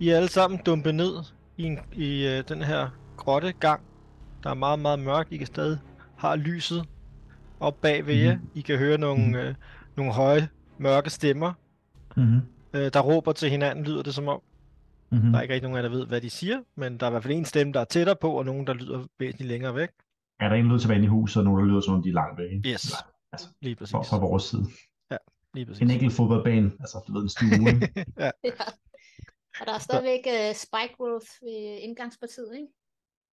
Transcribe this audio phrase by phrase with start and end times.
[0.00, 1.12] I, er alle sammen dumpet ned
[1.56, 3.80] i, en, i øh, den her grotte gang.
[4.42, 5.32] Der er meget, meget mørkt.
[5.32, 5.78] I kan stadig
[6.16, 6.84] har lyset
[7.60, 8.38] op bag ved jer.
[8.54, 9.34] I kan høre nogle, Mhm.
[9.34, 9.54] øh,
[9.96, 11.52] nogle høje, mørke stemmer,
[12.16, 12.40] Mm-hmm.
[12.74, 14.40] øh, der råber til hinanden, lyder det som om.
[15.12, 15.30] Mm-hmm.
[15.32, 17.12] Der er ikke rigtig nogen af der ved, hvad de siger, men der er i
[17.12, 19.88] hvert fald en stemme, der er tættere på, og nogen, der lyder væsentligt længere væk.
[20.40, 22.12] Er der en lyd tilbage i huset, og nogen, der lyder som om de er
[22.12, 22.52] langt væk?
[22.52, 22.68] ikke?
[22.68, 22.92] Yes,
[23.32, 23.92] altså, lige præcis.
[23.92, 24.64] Fra, fra vores side.
[25.54, 25.82] Lige præcis.
[25.82, 27.48] En enkelt fodboldbane, altså du ved, en stue.
[27.74, 27.92] ikke?
[28.18, 28.50] ja, Ja.
[29.60, 32.68] Og der er stadigvæk uh, spike growth ved indgangspartiet, ikke?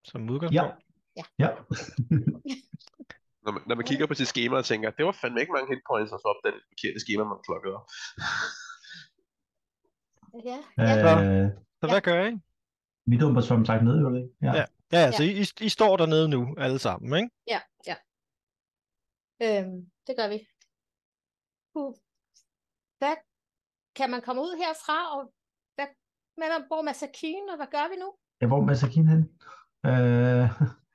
[0.04, 0.84] som udgangspunkt.
[1.20, 1.24] ja.
[1.40, 1.50] ja.
[3.46, 5.76] Når man, når man kigger på sit schema og tænker, det var fandme ikke mange
[5.76, 7.86] hit points, og så op den forkerte schema, man klokkede op.
[10.50, 11.44] Ja, ja.
[11.44, 11.50] Øh,
[11.82, 12.34] Så hvad gør I?
[13.06, 14.30] vi dumper som sagt ned, jo ikke?
[14.42, 14.54] Ja.
[14.56, 14.66] Ja.
[14.92, 17.30] Ja, altså, I, I- I står dernede nu, alle sammen, ikke?
[17.48, 17.96] ja, ja.
[19.46, 20.48] Øhm, det gør vi.
[21.76, 21.94] Uh.
[22.98, 23.16] Hvad
[23.96, 25.34] kan man komme ud herfra, og
[26.38, 28.10] med, hvor er Masakine, og hvad gør vi nu?
[28.42, 29.22] ja hvor er Masakin hen?
[29.90, 30.48] Øh,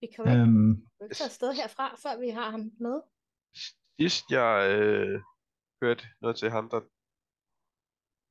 [0.00, 2.96] Vi kan jo ikke, øhm, ikke tage afsted herfra, før vi har ham med.
[3.98, 5.22] Sidst jeg øh,
[5.82, 6.80] hørte noget til ham, der,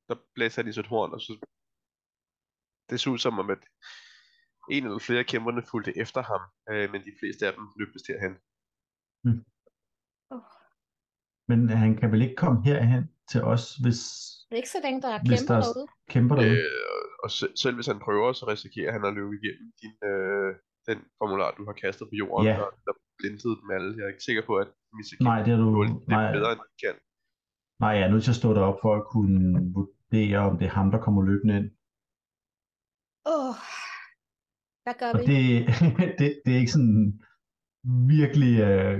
[0.10, 1.34] der blæste han i sit horn, og så
[2.90, 3.64] det så ud som om, at
[4.76, 6.42] en eller flere af kæmperne fulgte efter ham,
[6.72, 8.36] øh, men de fleste af dem løb vist herhen.
[10.34, 10.46] Oh.
[11.50, 14.00] men han kan vel ikke komme herhen til os, hvis
[14.48, 15.88] Det er ikke så længe, der er Hvis kæmper der er- derude.
[16.14, 16.58] kæmper derude?
[16.58, 20.50] Øh, og se, selv hvis han prøver, så risikerer han at løbe igennem din, øh,
[20.90, 22.56] den formular, du har kastet på jorden, Ja.
[22.66, 23.90] og der blindede dem alle.
[23.98, 25.14] Jeg er ikke sikker på, at Mr.
[25.30, 25.68] Nej, det er du...
[25.84, 26.96] det er Nej, bedre, end de kan.
[27.84, 29.40] nej, jeg er nødt til at stå derop for at kunne
[29.78, 31.68] vurdere, om det er ham, der kommer løbende ind.
[33.34, 33.56] Åh, oh.
[34.86, 35.26] hvad gør Og vi?
[35.32, 35.46] det,
[36.20, 37.00] det, det er ikke sådan
[38.18, 38.98] virkelig øh,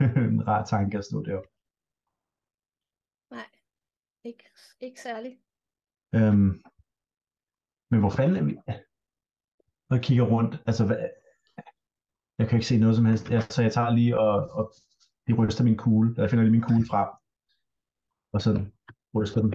[0.30, 1.48] en rar tanke at stå deroppe.
[4.24, 4.44] Ikke,
[4.80, 5.36] ikke særligt.
[6.14, 6.62] Øhm,
[7.90, 8.56] men hvor fanden er vi?
[9.90, 10.98] Og jeg kigger rundt, altså hvad,
[12.38, 14.72] jeg kan ikke se noget som helst, jeg, så jeg tager lige og, og
[15.26, 17.08] de ryster min kugle, jeg finder lige min kugle frem,
[18.32, 18.50] og så
[19.16, 19.52] ryster den,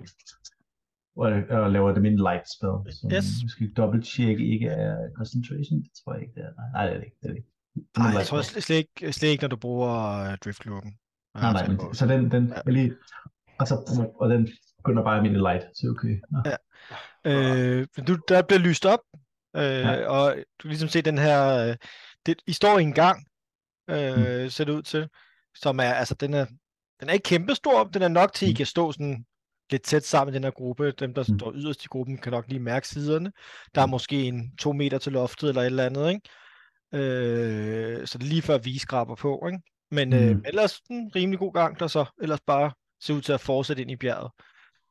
[1.24, 1.30] og,
[1.64, 2.78] og laver det min light spell.
[2.98, 3.28] Så Yes.
[3.44, 6.54] vi skal double check ikke er concentration, det tror jeg ikke det er.
[6.74, 7.18] Nej, det er det ikke.
[7.22, 7.52] Det er det ikke.
[7.76, 9.94] Det Nej, jeg tror slet, ikke, slet ikke, når du bruger
[10.32, 10.92] uh, driftlooken.
[11.36, 12.62] Nej, nej, men, så den, den Ja.
[12.66, 12.96] jeg lige,
[13.60, 14.48] og, så, og den
[14.78, 16.22] begynder bare almindelig light, så okay.
[16.32, 16.40] Nå.
[17.32, 19.00] Øh, men du, der bliver lyst op,
[19.56, 20.06] øh, Ja.
[20.08, 21.76] og du kan ligesom se den her, øh,
[22.26, 23.26] det, I står i en gang,
[23.90, 24.50] øh, mm.
[24.50, 25.10] ser det ud til,
[25.56, 26.46] som er, altså den er,
[27.00, 28.56] den er ikke kæmpestor, den er nok til, at I Mm.
[28.58, 29.26] kan stå sådan
[29.72, 30.92] lidt tæt sammen i den her gruppe.
[30.92, 31.40] Dem, der Mm.
[31.40, 33.32] står yderst i gruppen, kan nok lige mærke siderne.
[33.76, 36.30] Der er måske en to meter til loftet, eller et eller andet, ikke?
[36.94, 39.60] Øh, så det er lige før vi skraber på, ikke?
[39.92, 40.44] Men øh, Mm.
[40.46, 42.72] ellers en rimelig god gang, der så ellers bare
[43.02, 44.32] ser ud til at fortsætte ind i bjerget.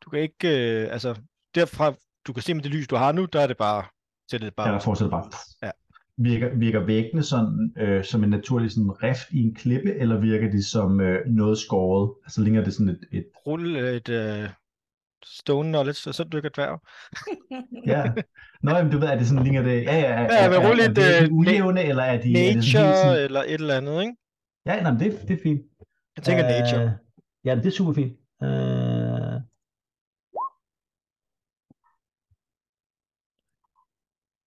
[0.05, 1.21] Du kan ikke, øh, altså
[1.55, 1.95] derfra,
[2.27, 3.85] du kan se med det lys, du har nu, der er det bare,
[4.29, 5.31] så det er bare Ja, der fortsætter bare.
[5.63, 5.71] Ja.
[6.19, 10.51] Virker, virker væggene sådan, øh, som en naturlig sådan rift i en klippe, eller virker
[10.51, 12.15] de som øh, noget skåret?
[12.25, 14.49] Altså ligner det sådan et, et rulle et øh,
[15.25, 16.81] stone knowledge, og så dykker dværg.
[17.87, 18.13] ja.
[18.63, 20.69] Nå, jamen, du ved, er det sådan, ligner det, ja, ja, er, Ja, men er,
[20.69, 23.43] rulle er, et, det øh, ujævne, eller er de, er det sådan Nature, sådan, eller
[23.43, 24.15] et eller andet, ikke?
[24.67, 25.63] ja, nej, det, det er fint.
[26.17, 26.51] Jeg tænker uh...
[26.51, 26.99] nature.
[27.47, 28.13] Ja, det er super fint.
[28.43, 29.41] Øh,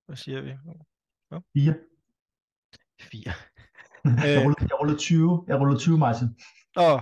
[0.06, 0.52] Hvad siger vi?
[1.54, 1.76] fire.
[3.02, 3.34] Fire.
[4.28, 4.44] jeg, Øh.
[4.46, 6.28] rullede, jeg rullede 20, jeg rullede 20, Martin.
[6.78, 7.02] Åh.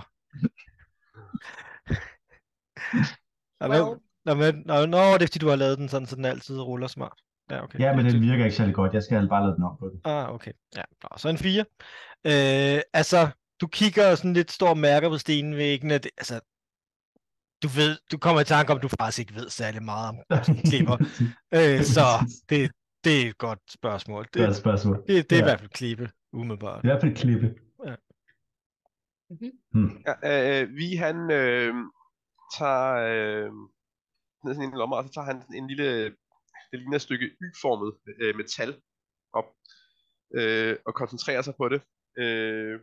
[3.60, 4.00] Nå, men, Well.
[4.26, 6.60] nå, men, nå, nå, det er fordi, du har lavet den sådan, så den altid
[6.60, 7.20] ruller smart.
[7.50, 7.78] Ja, okay.
[7.80, 8.94] Ja, men Det- den virker ikke særlig godt.
[8.94, 10.00] Jeg skal bare lade den op på den.
[10.04, 10.52] Ah, okay.
[10.76, 11.64] Ja, nå, så en 4.
[12.26, 13.28] Øh, altså,
[13.60, 15.98] du kigger og sådan lidt, står og mærker på stenvæggene.
[15.98, 16.40] Det, altså,
[17.62, 20.16] du ved, du kommer i tanke om, du faktisk ikke ved særlig meget om
[20.70, 20.96] klipper.
[21.54, 22.02] Øh, så
[22.48, 22.70] det,
[23.04, 24.26] det er et godt spørgsmål.
[24.34, 24.96] Det er Det, et spørgsmål.
[25.08, 25.44] det, det er i Ja.
[25.44, 26.84] hvert fald klippe, umiddelbart.
[26.84, 27.54] I hvert fald klippe.
[29.30, 29.50] Mhm.
[29.72, 30.02] Hmm.
[30.06, 30.14] Ja,
[30.62, 31.74] øh, vi han øh,
[32.58, 33.50] tager øh,
[34.44, 36.04] ned i sådan en lomme, og så tager han en lille,
[36.70, 38.80] det ligner et stykke Y-formet øh, metal
[39.32, 39.44] op,
[40.34, 41.80] øh, og koncentrerer sig på det.
[42.18, 42.80] Øh,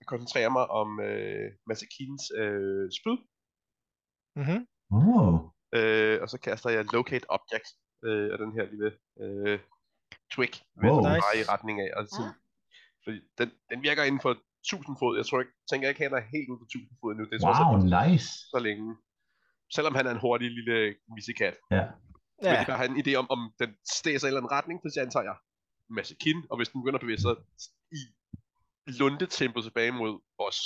[0.00, 3.18] jeg koncentrerer mig om øh, Masakins øh, spyd,
[4.40, 4.60] Mm-hmm.
[4.96, 5.34] Oh.
[5.76, 7.68] øh, og så kaster jeg Locate Object
[8.06, 8.90] øh, af den her lille
[9.22, 9.58] øh,
[10.34, 10.52] twig,
[10.82, 11.00] med Wow.
[11.08, 11.38] Nice.
[11.40, 11.90] i retning af.
[11.96, 12.34] Og sådan,
[13.04, 14.32] fordi den, den virker inden for
[14.64, 15.16] 1000 fod.
[15.20, 17.24] Jeg tror ikke, tænker ikke, han er helt ude for 1000 fod endnu.
[17.30, 18.28] Det er Wow, alt nice.
[18.54, 18.86] så længe.
[19.76, 20.76] Selvom han er en hurtig lille
[21.14, 21.54] missekat.
[21.76, 21.84] Ja.
[22.42, 24.76] Men Ja, det har en idé om, om den sig i en eller anden retning,
[24.94, 25.36] så antager jeg
[25.98, 27.34] masse kin, og hvis den begynder at bevæge sig
[28.00, 28.00] i
[28.88, 30.56] lundetempo tilbage mod os,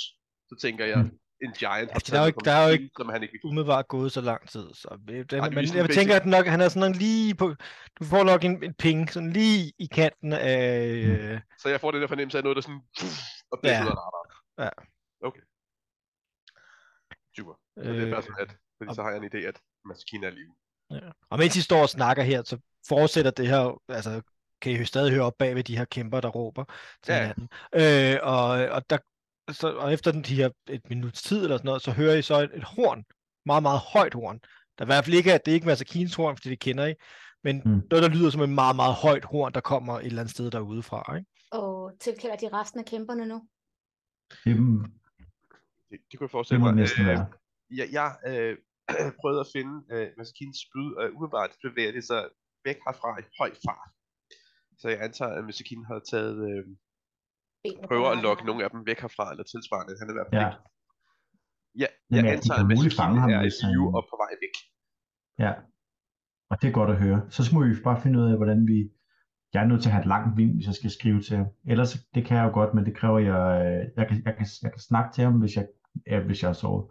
[0.49, 1.19] så tænker jeg Mm.
[1.45, 3.39] en giant Altså, der er jo ikke- der er jo maskinen, ikke som han ikke
[3.43, 4.73] umiddelbart gået så lang tid.
[4.73, 7.35] Så øh, den, men det er jeg tænker, at nok, han er sådan nok lige
[7.35, 7.55] på...
[7.99, 10.87] Du får nok en, en ping, sådan lige i kanten af...
[10.87, 12.81] Øh, Så jeg får den der fornemmelse af noget, der sådan...
[13.51, 13.83] Og bliver Ja.
[13.83, 14.29] ud af radaren.
[14.59, 14.69] Ja.
[15.27, 15.41] Okay.
[17.37, 17.53] Super.
[17.77, 18.49] Så det er Øh, bare sådan, at...
[18.77, 20.53] Fordi og- så har jeg en idé, at Maskine er i live.
[20.91, 21.09] Ja.
[21.29, 24.21] Og mens I står og snakker her, så fortsætter det her, altså
[24.63, 26.63] kan I jo stadig høre op bag ved de her kæmper, der råber
[27.03, 27.19] til Ja.
[27.21, 27.47] hinanden.
[27.75, 28.97] Øh, og, og, der,
[29.51, 32.21] så, og efter den, de her et minuts tid eller sådan noget, så hører I
[32.21, 33.03] så et, et horn,
[33.45, 34.39] meget, meget højt horn.
[34.77, 36.85] Der er i hvert fald ikke, at det er ikke Masakins horn, fordi det kender
[36.85, 36.93] I,
[37.43, 37.81] men Mm.
[37.91, 40.51] noget, der lyder som et meget, meget højt horn, der kommer et eller andet sted
[40.51, 41.15] derude fra.
[41.17, 41.29] Ikke?
[41.51, 43.37] Og tilkalder de resten af kæmperne nu?
[44.45, 44.55] Det,
[45.89, 46.73] Det, det kunne jeg forestille mig.
[46.75, 47.25] næsten Øh, være.
[47.79, 48.57] Jeg, jeg øh,
[49.21, 52.21] prøvede at finde øh, Maskines spyd, og umiddelbart bevæger det sig
[52.65, 53.89] væk herfra i høj fart.
[54.83, 56.37] Så jeg antager, at Maskinen har taget...
[56.49, 56.63] Øh,
[57.89, 59.93] prøver at lokke nogle af dem væk herfra, eller tilsvarende.
[59.99, 60.49] Han er i hvert fald Ja.
[60.49, 60.61] ikke...
[61.83, 64.55] Ja, jeg Jamen, antager, at ham, er i hvis han- live og på vej væk.
[65.45, 65.51] Ja.
[66.51, 67.19] Og det er godt at høre.
[67.35, 68.77] Så må vi bare finde ud af, hvordan vi...
[69.53, 71.47] Jeg er nødt til at have et langt vin, hvis jeg skal skrive til ham.
[71.73, 73.43] Ellers, det kan jeg jo godt, men det kræver, jeg...
[73.65, 75.65] øh, Jeg kan, jeg kan, jeg kan snakke til ham, hvis jeg,
[76.11, 76.83] ja, hvis jeg har sovet.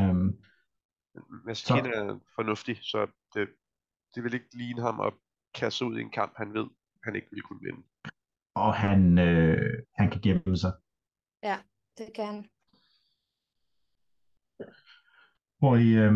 [0.00, 0.26] Um,
[1.48, 2.98] Maskinen er fornuftig, så
[3.34, 3.48] det,
[4.14, 5.12] det vil ikke ligne ham at
[5.54, 6.66] kaste ud i en kamp, han ved,
[7.04, 7.82] han ikke vil kunne vinde.
[8.54, 10.72] og han, øh, han kan gemme sig.
[12.00, 12.50] Det kan han.
[15.58, 15.88] Hvor I...
[16.04, 16.14] Øh,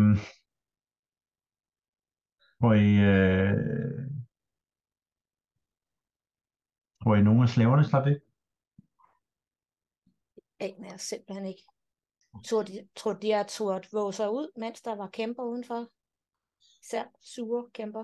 [2.59, 2.89] hvor I...
[3.11, 4.11] Øh,
[7.01, 8.21] hvor I nogle af slaverne slap væk.
[10.59, 11.63] aner jeg simpelthen ikke.
[12.45, 15.91] Tror de, tror de er turt våge sig ud, mens der var kæmper udenfor?
[16.81, 18.03] Især sure kæmper.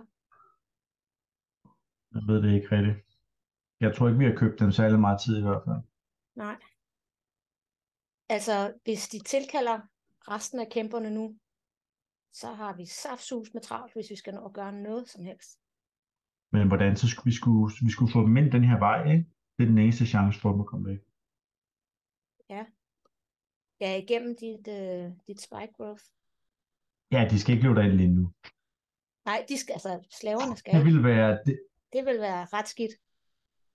[2.13, 2.97] Jeg ved det ikke rigtigt.
[3.79, 5.81] Jeg tror ikke, vi har købt dem særlig meget tid i hvert fald.
[6.35, 6.57] Nej.
[8.29, 9.79] Altså, hvis de tilkalder
[10.27, 11.37] resten af kæmperne nu,
[12.33, 15.59] så har vi saftsus med travlt, hvis vi skal nå at gøre noget som helst.
[16.51, 19.25] Men hvordan, så skulle vi, skulle, vi skulle få dem ind den her vej, ikke?
[19.57, 20.99] Det er den eneste chance for dem at komme væk.
[23.81, 26.03] Ja, igennem dit, øh, dit spike growth.
[27.11, 28.31] Ja, de skal ikke løbe derind lige nu.
[29.25, 30.73] Nej, de skal, altså, slaverne skal.
[30.73, 31.59] Det ville være, det,
[31.93, 32.91] Det vil være ret skidt.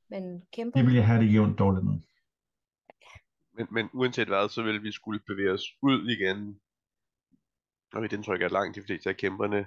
[0.09, 1.99] Men kæmper, det ville jeg have det jævnt dårligt med.
[3.57, 6.61] Men, men uanset hvad, så vil vi skulle bevæge os ud igen.
[7.93, 9.67] Og mit indtryk er, langt de fleste af kæmperne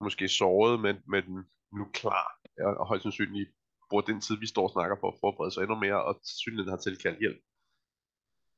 [0.00, 1.24] måske såret, men, men
[1.72, 2.40] nu klar.
[2.66, 3.50] Og, og højst sandsynligt
[3.90, 6.70] bruger den tid, vi står og snakker på at forberede sig endnu mere, og synligheden
[6.70, 7.40] har tilkaldt hjælp.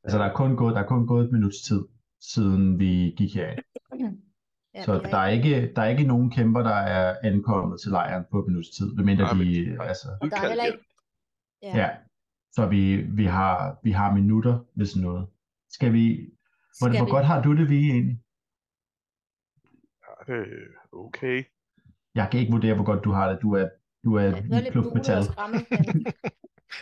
[0.05, 1.83] Altså, der er kun gået, der er kun gået et minuts tid,
[2.21, 3.59] siden vi gik herind.
[4.75, 8.25] ja, Så der er, ikke, der er ikke nogen kæmper, der er ankommet til lejren
[8.31, 9.87] på minuts tid, medmindre men- de, nej.
[9.87, 10.79] altså, Og der er heller ikke...
[11.63, 11.77] Ja.
[11.77, 11.91] ja.
[12.53, 15.27] Så vi, vi, har, vi har minutter, hvis noget.
[15.71, 16.17] Skal vi,
[16.79, 17.11] hvor, Skal hvor vi...
[17.11, 18.19] godt har du det, vi egentlig?
[20.29, 21.45] Øh, okay.
[22.15, 23.43] Jeg kan ikke vurdere, hvor godt du har det.
[23.43, 23.69] Du er,
[24.05, 24.29] du er Ja,
[24.67, 25.23] er bulet metal.
[25.53, 25.61] men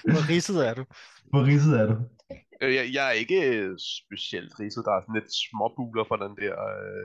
[0.13, 0.85] Hvor ridset er du?
[1.31, 1.95] Hvor ridset er du?
[2.63, 3.39] Øh, Jeg, jeg er ikke
[3.79, 4.85] specielt ridset.
[4.85, 7.05] Der er sådan lidt småbuler fra den der øh,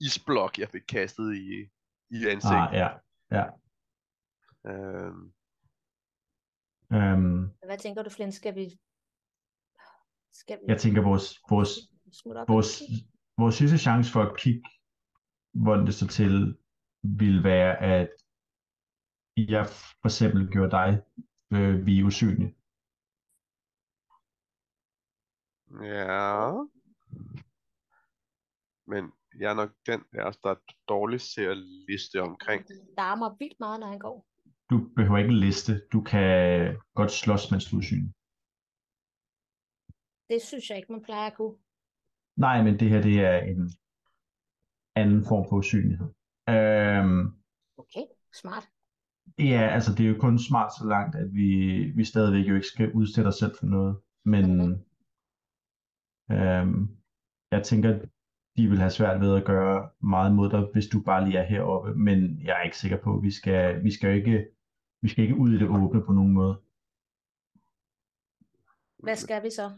[0.00, 1.68] isblok, jeg fik kastet i,
[2.10, 2.68] i ansigtet.
[2.68, 2.88] Ah, ja.
[3.30, 3.44] ja.
[4.70, 5.14] Øh,
[6.92, 8.34] Øhm, hvad tænker du, Flint?
[8.34, 8.80] Skal vi...
[10.32, 11.70] Skal vi jeg tænker, vores, vores,
[12.48, 12.82] vores,
[13.38, 14.62] vores sidste chance for at kigge,
[15.52, 16.58] hvordan det står til,
[17.02, 18.10] vil være, at
[19.36, 19.66] jeg
[20.00, 21.02] for eksempel gjorde dig
[21.52, 22.56] øh, vi er usynlige.
[25.82, 26.52] ja.
[28.86, 31.56] Men jeg er nok den af os, der er dårligst til at
[31.88, 32.68] liste omkring.
[32.68, 34.26] Det larmer vildt meget, når han går.
[34.70, 35.72] Du behøver ikke en liste.
[35.92, 38.12] Du kan godt slås, mens du er usynlig.
[40.30, 41.56] Det synes jeg ikke, man plejer at kunne.
[42.36, 43.70] Nej, men det her det er en
[44.96, 46.08] anden form for usynlighed.
[46.48, 47.22] Øhm,
[47.78, 48.64] Okay, smart.
[49.38, 51.48] ja, altså det er jo kun smart så langt, at vi,
[51.96, 54.00] vi stadigvæk jo ikke skal udsætte os selv for noget.
[54.24, 54.44] Men
[56.32, 56.80] øhm,
[57.50, 57.90] jeg tænker,
[58.56, 61.46] de vil have svært ved at gøre meget mod dig, hvis du bare lige er
[61.46, 61.94] heroppe.
[61.94, 64.46] Men jeg er ikke sikker på, at vi skal, vi skal ikke,
[65.02, 66.60] vi skal ikke ud i det åbne på nogen måde.
[68.98, 69.70] Hvad skal vi så?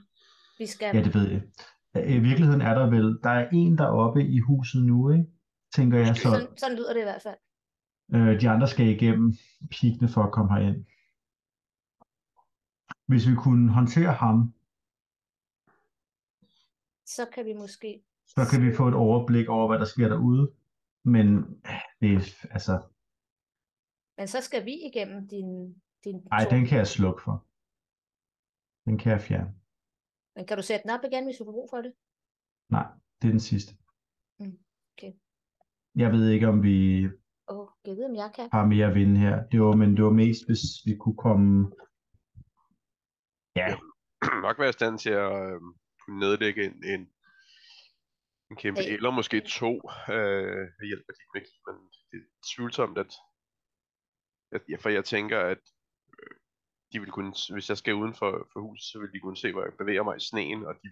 [0.58, 0.97] Vi skal...
[0.97, 1.42] Ja, det ved jeg.
[2.08, 5.25] I virkeligheden er der vel, der er en deroppe i huset nu, ikke?
[5.75, 6.23] Tænker jeg så.
[6.23, 7.37] sådan, sådan lyder det i hvert fald.
[8.14, 9.32] Øh, de andre skal igennem
[9.70, 10.85] pigene for at komme herind.
[13.06, 14.52] Hvis vi kunne håndtere ham,
[17.06, 18.02] Så kan vi måske...
[18.35, 20.52] så kan vi få et overblik over, hvad der sker derude.
[21.04, 21.26] Men
[22.00, 22.75] det er, altså,
[24.18, 25.49] Men så skal vi igennem din...
[26.04, 26.52] din ej, tårn.
[26.54, 27.47] den kan jeg slukke for.
[28.85, 29.54] Den kan jeg fjerne.
[30.37, 31.92] Men kan du sætte den op igen, hvis du får brug for det?
[32.70, 32.87] Nej,
[33.23, 33.73] det er den sidste.
[34.38, 34.58] Mm,
[34.92, 35.12] okay.
[35.94, 37.04] Jeg ved ikke, om vi
[37.50, 38.49] Åh, oh, jeg ved, om jeg kan.
[38.52, 39.49] har mere at vinde her.
[39.49, 41.73] Det var, men det var mest, hvis vi kunne komme...
[43.56, 43.68] Ja,
[44.44, 45.61] nok være i stand til at øh,
[46.00, 47.08] kunne nedlægge en, en,
[48.50, 48.95] en kæmpe, Hey.
[48.97, 49.73] eller måske to
[50.14, 51.75] øh, ved hjælp af magi, men
[52.11, 53.12] det er tvivlsomt, at,
[54.52, 55.62] at ja, for jeg tænker, at
[56.12, 56.35] øh,
[56.93, 59.52] de vil kunne, hvis jeg skal uden for, for huset, så vil de kunne se,
[59.52, 60.88] hvor jeg bevæger mig i sneen, og de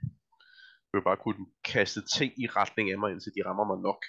[0.92, 4.00] vil bare kunne kaste ting i retning af mig, indtil de rammer mig nok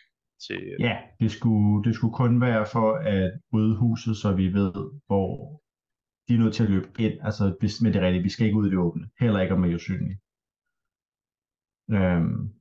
[0.47, 4.73] til, ja det, skulle, det skulle kun være for at rydde huset, så vi ved,
[5.07, 5.27] hvor
[6.27, 7.15] de er nødt til at løbe ind.
[7.27, 9.09] Altså, hvis, men det rigtigt, vi skal ikke ud i det åbne.
[9.19, 10.15] Heller ikke om man er usynlig.
[11.97, 12.53] Øhm,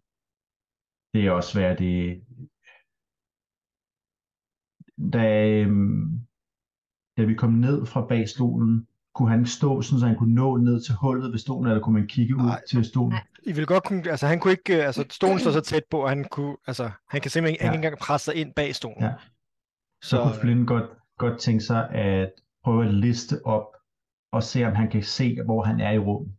[1.14, 1.78] det er også svært.
[1.78, 2.22] Det,
[5.12, 6.20] da, øhm,
[7.16, 10.56] da vi kom ned fra bag stolen, kunne han stå, sådan, så han kunne nå
[10.56, 12.62] ned til hullet ved stolen, eller kunne man kigge ud Nej.
[12.70, 13.12] til stolen?
[13.12, 13.26] Nej.
[13.42, 16.02] I vil godt kunne, altså han kunne ikke, øh, altså stolen står så tæt på,
[16.04, 17.70] at han kunne, altså han kan simpelthen han Ja.
[17.72, 19.02] kan ikke engang presse sig ind bag stolen.
[19.02, 19.12] Ja.
[20.02, 22.32] Så, Så, kunne Flynn godt, godt tænke sig at
[22.64, 23.66] prøve at liste op
[24.32, 26.32] og se, om han kan se, hvor han er i rummet.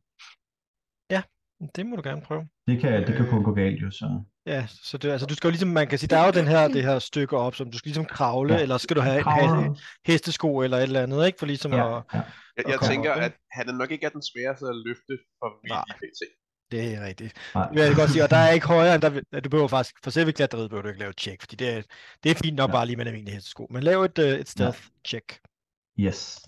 [1.76, 2.48] det må du gerne prøve.
[2.68, 3.32] Det kan, det kan Øh.
[3.32, 4.24] kun gå galt jo, så...
[4.48, 6.48] Ja, så det, altså du skal jo ligesom, man kan sige, der er jo den
[6.48, 8.62] her, det her stykke op, som du skal ligesom kravle, Ja.
[8.62, 9.75] eller skal du have, have
[10.06, 11.39] hestesko eller et eller andet, ikke?
[11.39, 12.22] For ligesom Ja, at, ja.
[12.58, 15.68] Jeg, jeg tænker, op, at han er nok ikke er den sværeste at løfte for
[15.70, 15.84] Nej.
[16.01, 16.22] vildt pt.
[16.72, 17.34] det er rigtigt.
[17.56, 17.68] Nej.
[17.68, 19.96] Det vil jeg godt sige, og der er ikke højere, end der, du behøver faktisk,
[20.04, 21.82] for selve klatreriet behøver du ikke lave et check, fordi det er,
[22.24, 22.72] det er fint nok Ja.
[22.75, 23.68] bare lige med en almindelig hestesko.
[23.70, 25.39] Men lav et, uh, et stealth check.
[26.00, 26.39] Yes.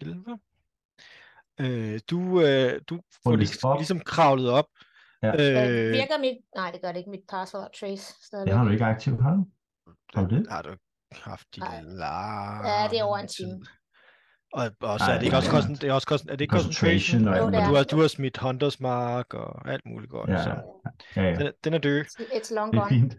[0.00, 0.38] 11.
[1.60, 4.64] Øh, du, øh, du får ligesom, ligesom kravlet op.
[5.22, 5.28] Ja.
[5.32, 6.36] Øh, virker mit...
[6.56, 7.10] Nej, det gør det ikke.
[7.10, 8.50] Mit password trace stadigvæk.
[8.50, 9.44] Det har du ikke aktivt, har du?
[10.14, 10.46] Har du det?
[10.50, 10.70] har du
[11.12, 11.82] haft Nej.
[11.82, 13.60] lang Ja, det er over en time.
[14.52, 16.40] Og, og så Nej, er det ikke også kosten, det er også kosten, er det
[16.40, 17.28] ikke Concentration concentration?
[17.28, 17.68] og Og er.
[17.68, 20.30] du har, du har smidt Hunters Mark og alt muligt godt.
[20.30, 20.50] Ja, Så.
[21.16, 21.34] Ja, ja.
[21.34, 22.04] Den, er- den er død.
[22.20, 23.00] It's long Det er gone.
[23.00, 23.14] fint.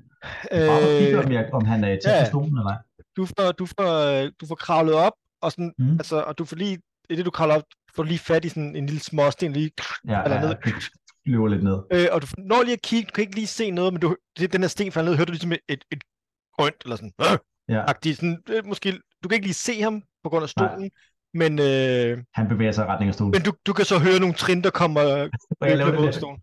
[0.51, 2.25] Øh, om, jeg, om han er tæt ja.
[2.25, 2.77] stolen eller ej.
[3.17, 5.91] du, får, du, får, øh, du får kravlet op, og, sådan, Mm.
[5.91, 6.79] altså, og du får lige,
[7.09, 7.63] i det du kravler op,
[7.95, 9.71] får du lige fat i sådan en lille småsten, lige,
[10.07, 10.55] Ja, eller ja, ned.
[10.65, 10.73] det
[11.25, 11.77] løber lidt ned.
[11.93, 14.15] øh, og du når lige at kigge, du kan ikke lige se noget, men du,
[14.39, 16.03] det, den her sten falder ned, hører du ligesom et, et, et
[16.57, 17.37] grønt, eller sådan, øh,
[17.69, 20.67] Ja, agtigt, sådan, øh, måske, du kan ikke lige se ham på grund af Nej.
[20.67, 20.91] stolen,
[21.33, 23.31] men, øh, han bevæger sig i retning af stolen.
[23.31, 25.29] men du, du kan så høre nogle trin, der kommer øh,
[26.01, 26.39] mod stolen.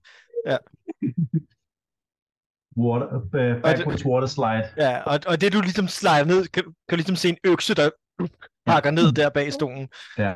[2.76, 4.64] water, uh, backwards water slide.
[4.76, 7.74] Ja, og, og det du ligesom slider ned, kan, kan du ligesom se en økse,
[7.74, 7.90] der
[8.66, 9.88] pakker ned der bag stolen.
[10.18, 10.32] Ja.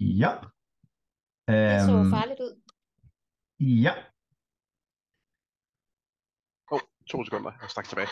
[0.00, 0.32] Ja.
[1.48, 2.52] Det så Øhm, farligt ud.
[3.84, 3.92] ja.
[6.70, 8.08] Oh, to sekunder, jeg er straks tilbage.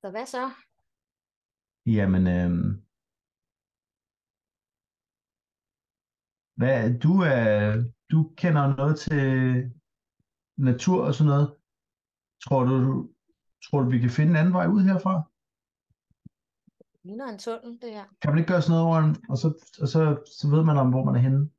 [0.00, 0.50] Så hvad så?
[1.86, 2.86] Jamen, øhm,
[6.54, 7.74] hvad, du er,
[8.10, 9.20] du kender noget til
[10.56, 11.56] natur og sådan noget.
[12.44, 13.08] Tror du,
[13.64, 15.22] tror du, vi kan finde en anden vej ud herfra?
[16.78, 18.04] Det ligner en tunnel, det her.
[18.20, 19.48] Kan man ikke gøre sådan noget over en, og så,
[19.80, 20.00] og så,
[20.40, 21.50] så ved man om, hvor man er henne?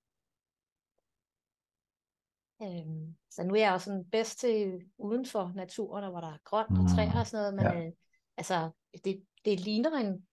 [2.64, 6.38] Øhm, så nu er jeg jo sådan bedst til uden for naturen, hvor der er
[6.44, 7.86] grønt og Mm, træer og sådan noget, men ja.
[7.86, 7.94] øh,
[8.38, 8.72] altså,
[9.04, 10.28] det, det ligner en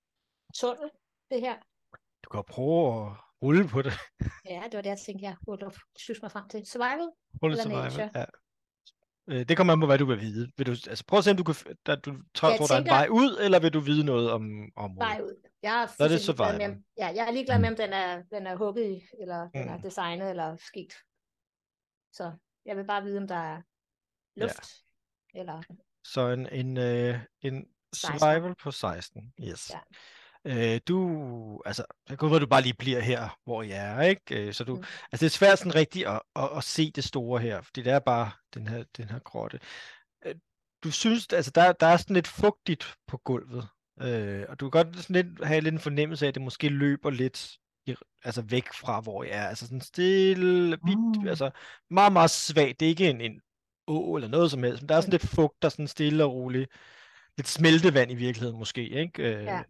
[0.55, 0.91] tunnel,
[1.31, 1.57] det her.
[2.25, 3.93] Du kan prøve at rulle på det.
[4.45, 6.67] Ja, det var det, jeg tænkte, jeg burde synes mig frem til.
[6.67, 7.09] Survival?
[7.43, 7.83] Rulle survival.
[7.83, 8.11] nature.
[8.15, 8.25] Ja.
[9.29, 10.51] Øh, Det kommer an på, hvad du vil vide.
[10.57, 11.55] Vil du, altså prøv at se, om du kan,
[11.87, 14.31] der, du tror, Jeg tror der er en vej ud, eller vil du vide noget
[14.31, 14.43] om
[14.77, 15.09] området?
[15.09, 15.35] Vej ud.
[15.63, 18.47] Jeg er, Så er det med, ja, jeg er ligeglad med, om den er, den
[18.47, 19.83] er hugget i, eller den er Mm.
[19.83, 20.93] designet, eller sket.
[22.13, 22.33] Så
[22.67, 23.63] jeg vil bare vide, om der er
[24.37, 24.67] luft,
[25.35, 25.63] eller
[26.05, 28.19] Så en, en, øh, en 16.
[28.19, 29.33] survival på 16.
[29.41, 29.71] Yes.
[29.71, 29.79] Ja.
[30.47, 34.47] Øh, du, altså, det kan godt du bare lige bliver her, hvor jeg er, ikke?
[34.49, 34.85] Øh, så du, Mm.
[35.13, 37.93] altså, det er svært sådan rigtigt at, at, at se det store her, fordi det
[37.93, 39.61] er bare den her, den her grotte.
[40.27, 40.35] Øh,
[40.85, 43.69] du synes, altså, der, der er sådan lidt fugtigt på gulvet,
[44.01, 46.69] øh, og du kan godt sådan lidt have lidt en fornemmelse af, at det måske
[46.69, 49.49] løber lidt i, altså væk fra, hvor jeg er.
[49.49, 51.29] Altså sådan stille, bit, Mm.
[51.29, 51.51] altså
[51.91, 52.81] meget, meget svagt.
[52.81, 53.41] Det er ikke en, en
[53.87, 56.33] å eller noget som helst, men der er sådan lidt fugt, der sådan stille og
[56.35, 56.71] roligt,
[57.39, 59.23] lidt smeltevand i virkeligheden måske, ikke?
[59.23, 59.63] Øh, Ja.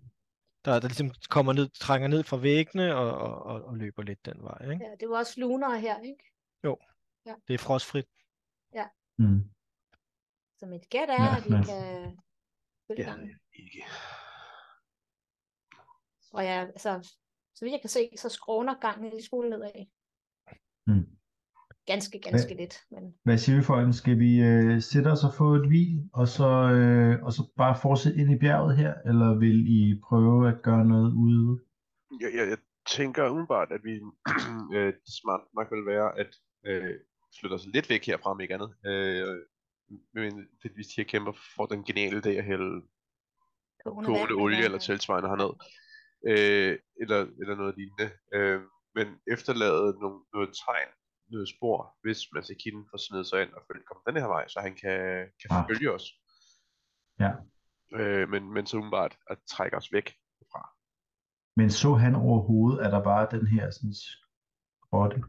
[0.64, 4.26] Der, der ligesom kommer ned, trænger ned fra væggene og, og, og, og løber lidt
[4.26, 4.85] den vej, ikke?
[4.85, 6.25] ja, det var også luner her, ikke?
[7.49, 8.06] Det er frostfrit.
[9.18, 9.50] Mm.
[10.59, 12.18] Så mit gæt er, Ja, at vi men- kan
[12.87, 13.16] følge Ja.
[13.52, 13.85] Ikke.
[16.33, 17.14] Og ja, altså,
[17.54, 19.87] så vidt jeg kan se, så skråner gangen en lille smule nedad.
[20.87, 21.18] Mm.
[21.87, 22.75] Ganske, ganske lidt.
[22.91, 23.97] Men Hvad siger vi folkens?
[23.97, 27.76] Skal vi øh, sætte os og få et hvil, og så, øh, og så bare
[27.83, 31.61] fortsætte ind i bjerget her, eller vil I prøve at gøre noget ude?
[32.21, 32.59] Jeg, jeg, jeg
[32.97, 33.95] tænker umiddelbart, at vi
[34.76, 36.31] øh, smart nok vil være at
[36.67, 36.95] øh,
[37.41, 38.71] flytte os lidt væk herfra, om ikke andet.
[38.87, 39.37] Øh,
[40.14, 42.83] men det, hvis de her kæmper får den geniale idé at hælde
[43.85, 45.53] kogende, olie eller- eller tilsvarende herned,
[46.31, 48.09] øh, eller, eller noget lignende.
[48.35, 48.61] Øh,
[48.97, 50.91] men efterlade nogle, noget tegn,
[51.33, 54.61] noget spor, hvis Masakinen får snedet sig ind og følge, kommer den her vej, så
[54.61, 54.99] han kan,
[55.40, 55.64] kan Ah.
[55.69, 56.07] følge os.
[57.21, 57.33] Ja.
[57.99, 60.09] Øh, men, men så umiddelbart at trække os væk
[60.52, 60.62] fra.
[61.57, 63.95] Men så han overhovedet, at der bare den her sådan
[64.90, 65.23] grotte?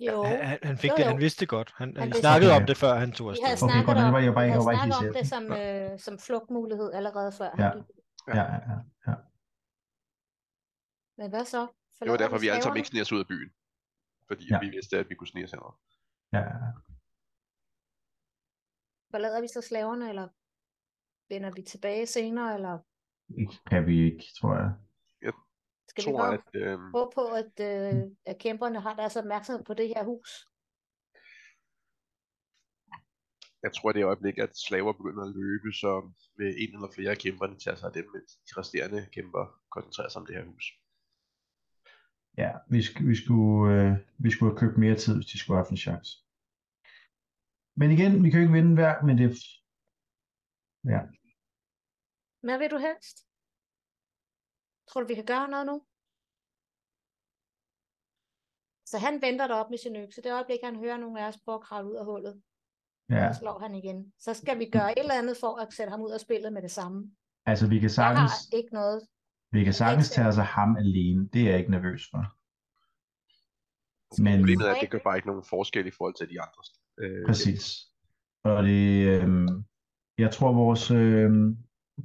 [0.00, 1.08] Jo, Han, han- fik Jo, det, jo.
[1.08, 1.72] han vidste det godt.
[1.76, 2.60] Han, han, Han snakkede det.
[2.60, 3.68] om det, før han tog vi havde afsted.
[3.68, 5.98] Okay, snakket godt, det om, var jeg bare jeg var snakket om det som, øh,
[6.06, 7.50] som flugtmulighed allerede før.
[7.58, 7.68] Ja.
[7.68, 7.84] Han.
[8.28, 8.76] Ja, ja, ja.
[9.08, 9.14] ja.
[11.18, 11.60] Men hvad så?
[11.60, 13.50] Det var Forlader derfor, vi alle sammen ikke sniger os ud af byen.
[14.28, 14.60] Fordi Ja.
[14.60, 15.74] vi vidste, at vi kunne snige os henover.
[16.32, 16.44] ja.
[19.10, 20.28] Forlader vi så slaverne, eller
[21.28, 22.78] vender vi tilbage senere, eller
[23.40, 24.72] Ikke kan vi ikke, tror jeg.
[25.88, 29.64] skal vi tror, bare at, øh, håbe på, at, øh, at kæmperne har deres opmærksomhed
[29.64, 30.30] på det her hus?
[33.64, 35.92] jeg tror, at det øjeblik, at slaver begynder at løbe, så
[36.36, 40.08] vil en eller flere af kæmperne tage sig af dem, mens de resterende kæmper koncentrerer
[40.08, 40.64] sig om det her hus.
[42.42, 43.92] Ja, vi, sk- vi, skulle, øh,
[44.24, 46.10] vi skulle have købt mere tid, hvis de skulle have haft en chance.
[47.80, 49.28] Men igen, vi kan jo ikke vinde hver, men det
[50.94, 51.00] ja.
[52.46, 53.16] Hvad vil du helst?
[54.88, 55.76] Tror du, vi kan gøre noget nu?
[58.90, 60.22] Så han venter deroppe med sin økse.
[60.22, 62.42] Det øjeblik, han hører nogle af os prøve at kravle ud af hullet,
[63.10, 63.32] ja.
[63.32, 64.12] så slår han igen.
[64.18, 66.62] Så skal vi gøre et eller andet for at sætte ham ud af spillet med
[66.62, 67.16] det samme.
[67.46, 69.08] Altså, vi kan Jeg sagtens, har ikke noget.
[69.54, 71.28] Vi kan sagtens tage os af ham alene.
[71.32, 72.22] Det er jeg ikke nervøs for.
[74.22, 76.62] Men Problemet er, at det gør bare ikke nogen forskel i forhold til de andre.
[76.98, 77.64] Øh, præcis.
[78.44, 79.28] Og det, øh,
[80.18, 81.30] jeg tror, vores, øh,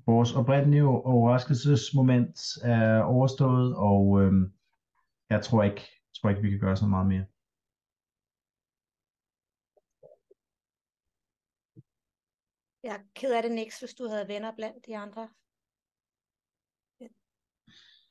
[0.05, 4.33] vores oprindelige overraskelsesmoment er overstået, og øh,
[5.29, 5.83] jeg tror ikke,
[6.15, 7.25] tror ikke, vi kan gøre så meget mere.
[12.83, 15.29] Jeg er ked af det, Nix, hvis du havde venner blandt de andre.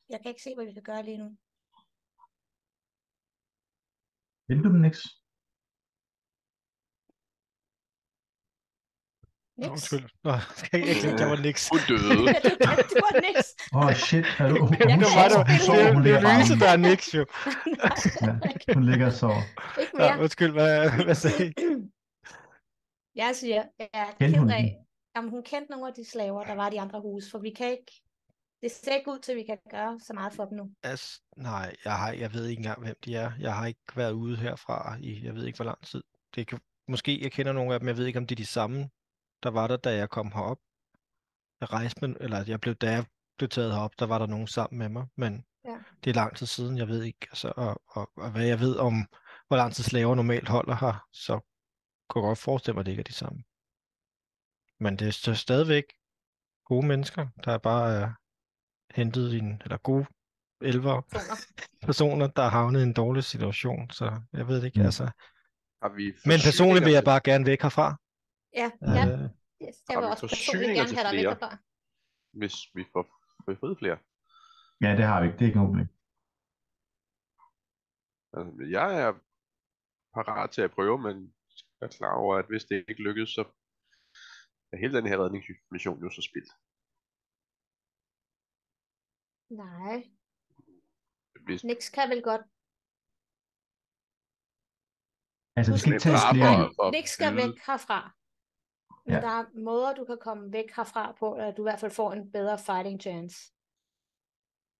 [0.08, 1.28] Jeg- Jeg kan ikke se, hvad vi kan gøre lige nu.
[4.48, 5.00] Vil du dem niks?
[9.60, 9.70] Nå, Nix.
[9.72, 10.06] Undskyld.
[10.26, 11.62] Nå, skal jeg ikke tænke, der var niks.
[11.72, 12.18] Hun døde.
[12.44, 12.50] du,
[12.92, 13.38] du var Nix.
[13.76, 14.26] Åh, oh, shit.
[14.40, 15.08] Er du, hun, Jeg hun, kan Det
[15.50, 17.22] det, hun, sover, det, hun det ligger er bare Louise, der er niks, jo.
[18.68, 19.42] Ja, hun ligger og sover.
[19.82, 20.14] ikke mere.
[20.24, 20.72] undskyld, hvad,
[21.06, 21.52] hvad sagde I?
[23.22, 24.64] Jeg siger, jeg er ked af,
[25.14, 27.50] jamen hun kendte nogle af de slaver, der var i de andre huse, for vi
[27.58, 27.92] kan ikke,
[28.62, 30.70] det ser ikke ud til, at vi kan gøre så meget for dem nu.
[30.82, 33.32] Altså, nej, jeg, har, jeg ved ikke engang, hvem de er.
[33.40, 36.02] Jeg har ikke været ude herfra i, jeg ved ikke, hvor lang tid.
[36.34, 38.46] Det kan, måske jeg kender nogle af dem, jeg ved ikke, om det er de
[38.46, 38.90] samme,
[39.42, 40.58] der var der, da jeg kom herop.
[41.60, 43.04] Jeg rejste med, eller jeg blev, da jeg
[43.38, 45.78] blev taget herop, der var der nogen sammen med mig, men Ja.
[46.04, 48.76] det er lang tid siden, jeg ved ikke, altså, og, og, og hvad jeg ved
[48.76, 49.06] om,
[49.48, 51.40] hvor lang tid slaver normalt holder her, så
[52.08, 53.44] kunne jeg godt forestille mig, at det ikke er de samme.
[54.80, 55.84] Men det er så stadigvæk
[56.64, 58.14] gode mennesker, der er bare
[58.94, 60.06] hentet en, eller gode
[60.60, 61.36] elver Personer.
[61.86, 64.84] personer, der er havnet i en dårlig situation, så jeg ved det ikke, Mm.
[64.86, 65.04] altså.
[65.82, 67.88] Har vi Men personligt vil jeg bare gerne væk herfra.
[68.60, 69.20] Ja, ja, Øh,
[69.64, 71.50] yes, jeg har vil vi også personligt gerne have dig væk herfra.
[72.40, 73.04] Hvis vi får
[73.46, 73.98] befriet flere.
[74.84, 75.38] Ja, det har vi ikke.
[75.38, 75.88] Det er ikke problem.
[78.36, 79.12] Altså, jeg er
[80.16, 81.16] parat til at prøve, men
[81.80, 83.42] jeg er klar over, at hvis det ikke lykkes, så
[84.72, 86.52] er hele den her redningsmission jo så spildt.
[89.50, 90.04] Nej,
[91.44, 92.40] Hvis, Nix kan vel godt.
[95.56, 96.16] Altså, vi skal ikke tage
[96.86, 98.14] at Nix skal væk herfra.
[99.06, 99.20] Men Ja.
[99.20, 102.12] der er måder, du kan komme væk herfra på, at du i hvert fald får
[102.12, 103.36] en bedre fighting chance.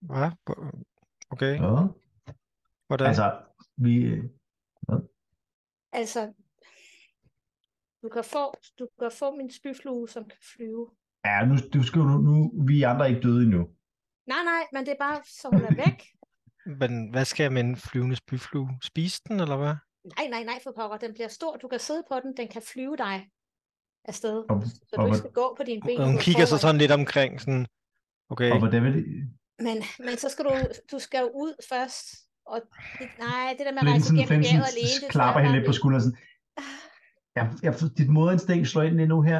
[0.00, 0.30] Hvad?
[0.44, 0.84] Hvor-
[1.30, 1.86] Okay, Ja.
[2.86, 3.06] hvordan?
[3.06, 3.42] Altså,
[3.76, 3.94] vi...
[5.92, 6.32] Altså,
[8.02, 10.96] du kan få, du kan få min spyflue, som kan flyve.
[11.24, 12.64] Ja, nu, du skal nu, nu...
[12.66, 13.76] Vi andre er ikke døde endnu.
[14.28, 15.98] Nej, nej, men det er bare, så hun er væk.
[16.80, 18.68] Men hvad skal jeg med en flyvende spyflue?
[18.82, 19.74] Spise den, eller hvad?
[20.16, 20.96] Nej, nej, nej, for pokker.
[20.96, 21.56] Den bliver stor.
[21.56, 22.36] Du kan sidde på den.
[22.36, 23.28] Den kan flyve dig
[24.04, 24.36] afsted.
[24.50, 25.98] Og- så og du ikke hvor- skal gå på dine ben.
[26.00, 26.60] Og hun kigger sig foran.
[26.60, 27.66] sådan lidt omkring, sådan,
[28.30, 29.04] okay, Og hvordan vil det...
[29.58, 30.50] Men, men så skal du,
[30.92, 32.06] du skal jo ud først.
[32.46, 32.60] Og
[32.98, 35.72] det, nej, det der med at rejse igennem bjerget alene, det klapper hende lidt på
[35.72, 36.18] skulderen sådan.
[37.36, 39.38] Jeg, jeg, dit moderinstinkt slår ind lige nu her.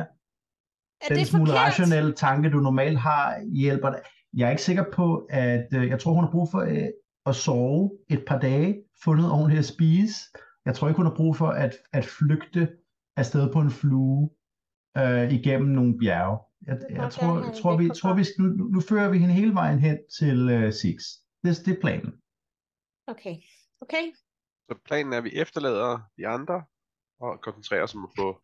[1.01, 4.03] Er Den det smule rationelle tanke, du normalt har, hjælper dig.
[4.35, 6.89] Jeg er ikke sikker på, at øh, jeg tror, hun har brug for øh,
[7.27, 10.15] at sove et par dage, få noget ordentligt at spise.
[10.65, 12.69] Jeg tror ikke, hun har brug for at, at flygte
[13.17, 14.31] afsted på en flue
[14.99, 16.39] øh, igennem nogle bjerge.
[16.67, 19.79] Jeg, jeg, tror, jeg tror, vi, tror vi, nu, nu- fører vi hende hele vejen
[19.79, 21.03] hen til øh, Six.
[21.45, 22.13] Det, det er planen.
[23.07, 23.37] Okay.
[23.81, 24.05] Okay.
[24.69, 26.63] Så planen er, at vi efterlader de andre
[27.21, 28.43] og koncentrerer os om at få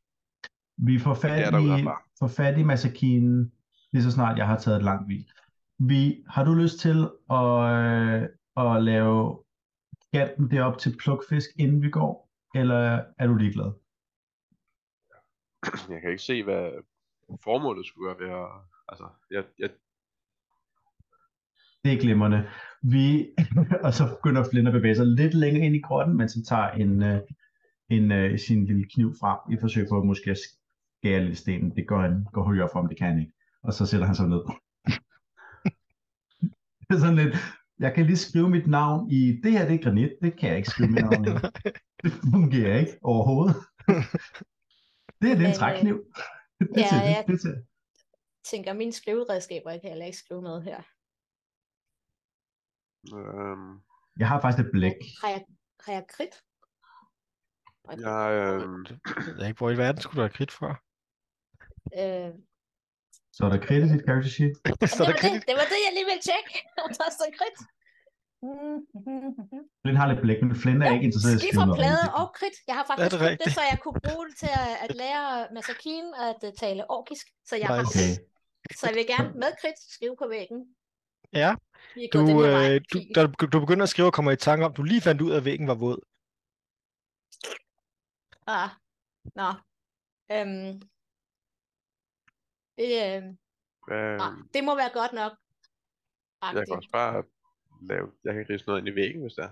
[0.77, 1.85] Vi får fat, er i,
[2.19, 3.53] får fat i Masakinen,
[3.93, 5.31] lige så snart jeg har taget et langt hvil.
[5.89, 6.99] Vi, har du lyst til
[7.31, 8.23] at, øh,
[8.57, 9.45] at lave
[10.13, 12.31] kanten derop til plukfisk, inden vi går?
[12.55, 13.73] Eller er du ligeglad?
[15.89, 16.71] Jeg kan ikke se, hvad
[17.45, 18.49] formålet skulle være ved at...
[18.89, 19.71] Altså, jeg, jeg,
[21.85, 22.49] Det er glimrende.
[22.83, 23.35] Vi,
[23.87, 26.71] og så begynder Flynn at bevæge sig lidt længere ind i grotten, mens han tager
[26.71, 27.21] en, øh,
[27.89, 30.37] en, øh, sin lille kniv frem i forsøg på at måske
[31.01, 31.77] skære lidt stenen.
[31.77, 33.33] Det går han går højere for, om det kan han ikke.
[33.63, 34.64] Og så sætter han sig ned.
[36.95, 37.35] Er sådan lidt,
[37.79, 40.57] jeg kan lige skrive mit navn i, det her det er granit, det kan jeg
[40.57, 41.31] ikke skrive mit navn i.
[42.05, 43.57] Det fungerer ikke overhovedet.
[45.21, 45.97] det er den øh, trækniv.
[46.61, 47.25] Det ja, til, ja.
[47.27, 47.55] det til.
[48.51, 50.79] Tænker, mine skriveredskaber kan jeg heller ikke skrive med her.
[53.17, 53.81] øhm,
[54.19, 54.93] Jeg har faktisk et blæk.
[55.23, 55.45] Har jeg,
[55.81, 56.05] har jeg
[57.97, 58.31] det- jeg,
[58.63, 58.85] øhm,
[59.27, 60.71] Jeg ved ikke, hvor i verden skulle du have krit fra?
[62.01, 62.31] Øh,
[63.35, 64.55] Så er der kridt i dit character sheet.
[64.59, 65.33] Så det, er der var krit.
[65.37, 66.53] det, det var det, jeg lige ville tjekke.
[66.85, 67.59] Om der stod krit.
[69.81, 71.81] Flynn har lidt blæk, men Flynn er ikke interesseret i at skrive noget.
[71.81, 72.21] Rigtigt.
[72.21, 72.57] og krit.
[72.69, 76.07] Jeg har faktisk det det, så jeg kunne bruge det til at, at lære Masakin
[76.29, 77.27] at uh, tale orkisk.
[77.49, 77.99] Så jeg har Nice.
[77.99, 78.11] Okay.
[78.79, 80.61] Så jeg vil gerne med krit skrive på væggen.
[81.43, 81.51] Ja,
[82.13, 83.15] du, øh, du, Fint.
[83.15, 85.31] da du, du begynder at skrive og kommer i tanke om, du lige fandt ud
[85.31, 85.99] af, at væggen var våd.
[88.47, 88.71] Ah,
[89.41, 89.49] nå.
[90.33, 90.83] Øhm,
[92.79, 95.33] det, øh, nej, det må være godt nok.
[96.43, 96.77] jeg kan Agtigt.
[96.77, 97.23] også bare
[97.91, 98.07] lave...
[98.25, 99.49] Jeg kan ridse noget ind i væggen, hvis der.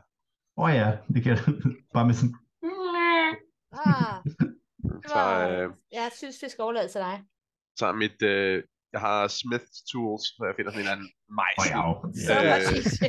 [0.56, 1.36] Åh oh, ja, det kan
[1.94, 2.34] bare med sådan,
[3.84, 4.16] Ah,
[5.08, 7.24] Tager, var, øh, jeg synes, det skal overlade til dig.
[7.78, 8.22] tager mit...
[8.22, 11.70] Øh, jeg har Smith's Tools, så jeg finder sådan en eller anden åh mejsel.
[11.74, 11.82] ja,
[12.26, 12.32] Så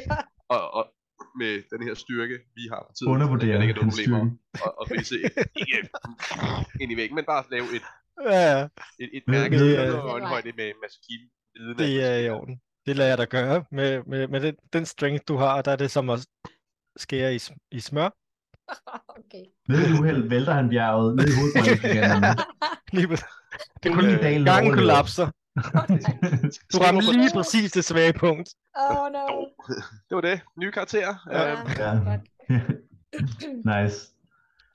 [0.10, 0.18] Øh,
[0.56, 0.84] og, og
[1.42, 4.10] med den her styrke, vi har på tiden, undervurderer så det ikke er hans nogen
[4.10, 4.66] problemer styrke.
[4.66, 5.16] at, at ridse
[5.62, 5.90] ikke
[6.82, 7.86] ind i væggen, men bare lave et,
[8.26, 8.68] Ja,
[9.00, 11.30] et, et mærke ved, i øh, øjenhøjde med maskinen.
[11.78, 12.62] det er i orden.
[12.86, 13.66] Det lader jeg dig gøre.
[13.72, 16.26] Med, med, med den, den strength, du har, der er det som at
[16.98, 17.40] skære i,
[17.72, 18.10] i smør.
[19.20, 19.46] okay.
[19.68, 22.24] Ved du uheld, vælter han bjerget ned i hovedet på hende igen.
[22.96, 23.16] Lige på,
[23.84, 25.28] Det er kun en dal, gangen kollapser.
[26.74, 28.50] Du rammer på- lige præcis det svage punkt.
[28.76, 29.26] Oh no.
[30.10, 30.42] Det var det.
[30.58, 31.16] Nye karakterer.
[31.32, 31.52] Ja.
[31.52, 31.94] Øhm, Ja.
[33.84, 34.00] Nice.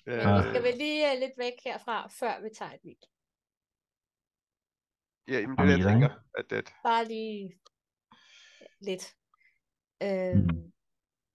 [0.06, 3.04] Men øh, vi skal vel lige uh, lidt væk herfra, før vi tager et vildt.
[5.28, 6.10] Ja, jamen, det er det, jeg tænker.
[6.38, 7.60] At, at, Bare lige
[8.80, 9.04] lidt.
[10.02, 10.72] Øh, Mhm.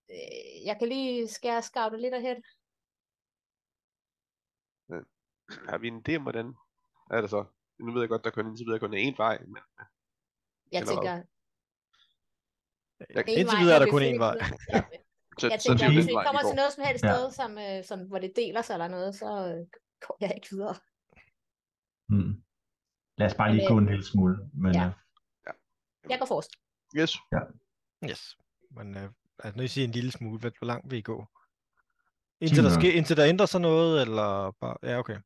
[0.10, 2.36] øh, jeg kan lige skære scoutet lidt ahead.
[5.70, 6.54] har vi en idé om, hvordan
[7.12, 7.46] er det så?
[7.80, 9.58] Nu ved jeg godt, der kun indtil videre kun er én vej, men
[10.72, 11.12] Jeg Eller tænker,
[13.10, 14.36] jeg, Indtil videre er der kun én vej.
[14.74, 14.84] Ja,
[15.40, 17.14] så, jeg så tænker, det er hvis vi kommer til noget som helst Ja.
[17.14, 19.68] sted, som, øh, som, hvor det deler sig eller noget, så øh,
[20.08, 20.76] går jeg ikke videre.
[22.10, 22.43] Mm.
[23.24, 24.38] Lad os bare lige gå øh, en lille smule.
[24.54, 24.84] Men, ja.
[25.48, 25.52] ja.
[26.10, 26.52] Jeg går forrest.
[26.98, 27.12] Yes.
[28.10, 28.38] Yes.
[28.72, 29.10] Men øh,
[29.44, 31.26] altså, når I siger en lille smule, hvor, hvor langt vil I gå?
[32.42, 34.78] Indtil der, sker, indtil der ændrer sig noget, eller bare...
[34.84, 35.18] Ja, okay.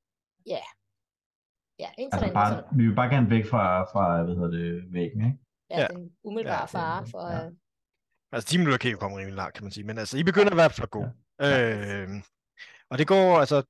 [1.79, 2.77] Ja, indtil altså der bare, bare...
[2.77, 5.37] vi vil bare gerne væk fra, fra hvad hedder det, væggen, ikke?
[5.69, 5.87] ja, ja.
[5.87, 7.27] den umiddelbare Ja, fare for...
[7.31, 7.45] ja.
[7.45, 7.51] øh,
[8.31, 9.83] Altså 10 minutter kan jo komme rimelig langt, kan man sige.
[9.83, 11.05] Men altså, I begynder i hvert fald at gå.
[11.39, 12.03] Ja.
[12.03, 12.09] Øh,
[12.89, 13.63] og det går, altså...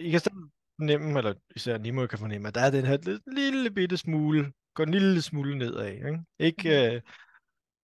[0.00, 0.38] I kan stadig
[0.80, 4.52] fornemme, eller især Nimo kan fornemme, at der er den her lille, lille bitte smule,
[4.74, 6.18] går en lille smule nedad, ikke?
[6.38, 7.00] Ikke, øh,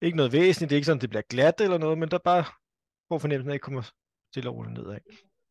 [0.03, 2.25] ikke noget væsentligt, det er ikke sådan, det bliver glat eller noget, men der er
[2.33, 2.45] bare,
[3.09, 3.83] hvor fornemmelsen af, at I kommer
[4.31, 4.99] stille og roligt nedad.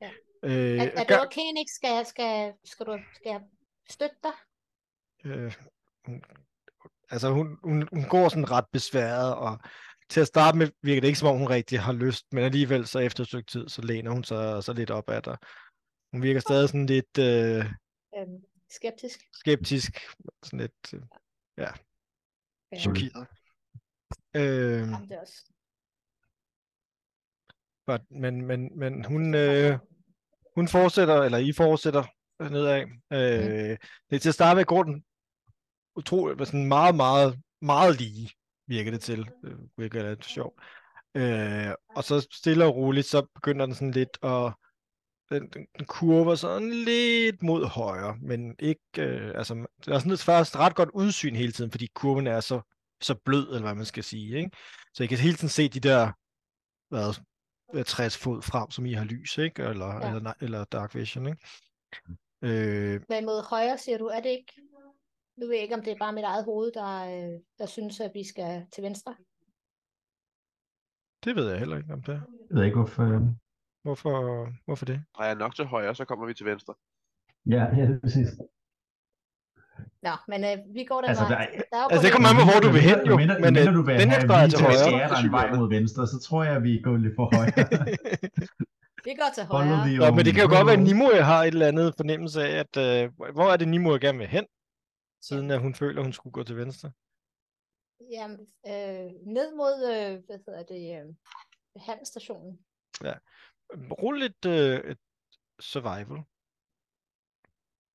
[0.02, 0.12] Ja.
[0.44, 1.70] Øh, Er, er du okay, Nick?
[1.76, 3.42] Skal jeg, skal, skal, du, skal jeg
[3.90, 4.36] støtte dig?
[5.26, 5.54] øh,
[6.06, 6.24] hun,
[7.10, 9.60] altså hun, hun, hun går sådan ret besværet, og
[10.10, 12.88] til at starte med virker det ikke som om hun rigtig har lyst, men alligevel
[12.88, 15.38] så efter et stykke tid, så læner hun sig så lidt op ad dig.
[16.16, 17.66] Hun virker stadig sådan lidt øh,
[18.18, 19.20] Øhm, skeptisk?
[19.34, 19.92] skeptisk,
[20.44, 21.02] sådan lidt øh,
[21.58, 21.72] Ja.
[22.80, 23.28] chokeret.
[24.36, 25.52] Øh, Jamen, det også...
[27.88, 29.80] but, men, men, men hun, øh,
[30.56, 32.04] hun fortsætter, eller I fortsætter
[32.40, 32.82] nedad.
[33.14, 33.78] Øh,
[34.10, 35.06] det er til at starte med går den
[35.96, 38.30] utroligt, sådan meget, meget, meget lige,
[38.68, 39.30] virker det til.
[39.44, 40.60] Det virker lidt sjovt.
[41.16, 44.54] Øh, og så stille og roligt, så begynder den sådan lidt at
[45.30, 50.12] den, den, den kurver sådan lidt mod højre, men ikke, øh, altså, det er sådan
[50.12, 52.62] et faktisk ret godt udsyn hele tiden, fordi kurven er så,
[53.02, 54.52] så blød, eller hvad man skal sige, ikke?
[54.94, 56.12] Så I kan hele tiden se de der,
[56.90, 57.14] hvad,
[57.74, 59.64] øh, 60 fod frem, som I har lys, ikke?
[59.64, 60.16] Eller, Ja.
[60.16, 61.48] eller, eller dark vision, ikke?
[62.42, 64.54] Øh, Men mod højre, siger du, er det ikke?
[65.38, 68.00] Nu ved jeg ikke, om det er bare mit eget hoved, der, øh, der synes,
[68.00, 69.16] at vi skal til venstre.
[71.24, 72.16] det ved jeg heller ikke om det.
[72.16, 72.22] er.
[72.50, 73.36] Jeg ved ikke, hvorfor...
[73.86, 75.04] øh, Hvorfor, hvorfor det?
[75.18, 76.74] Drejer nok til højre, så kommer vi til venstre.
[77.46, 78.28] Ja, ja, det er præcis.
[80.08, 81.30] Nå, men øh, vi går den Altså, vej.
[81.30, 83.16] der er- Der er Altså, det kommer an på, hvor du vil hen, jo.
[83.18, 84.78] Mindre, Men, øh, du vil den her drejer til højre.
[84.86, 87.54] skære dig en vej mod venstre, så tror jeg, vi går lidt for højre.
[89.10, 89.98] Vi går til højre.
[90.04, 90.88] Nå, men det kan jo godt være, at road.
[90.90, 94.28] Nimue har et eller andet fornemmelse af, at øh, hvor er det Nimue gerne vil
[94.28, 94.46] hen,
[95.28, 96.92] siden at hun føler, at hun skulle gå til venstre.
[98.16, 98.40] Jamen,
[98.72, 101.06] øh, ned mod, øh, hvad hedder det, øh,
[101.88, 102.60] handelsstationen.
[103.74, 104.98] Rul lidt øh, et
[105.60, 106.24] survival.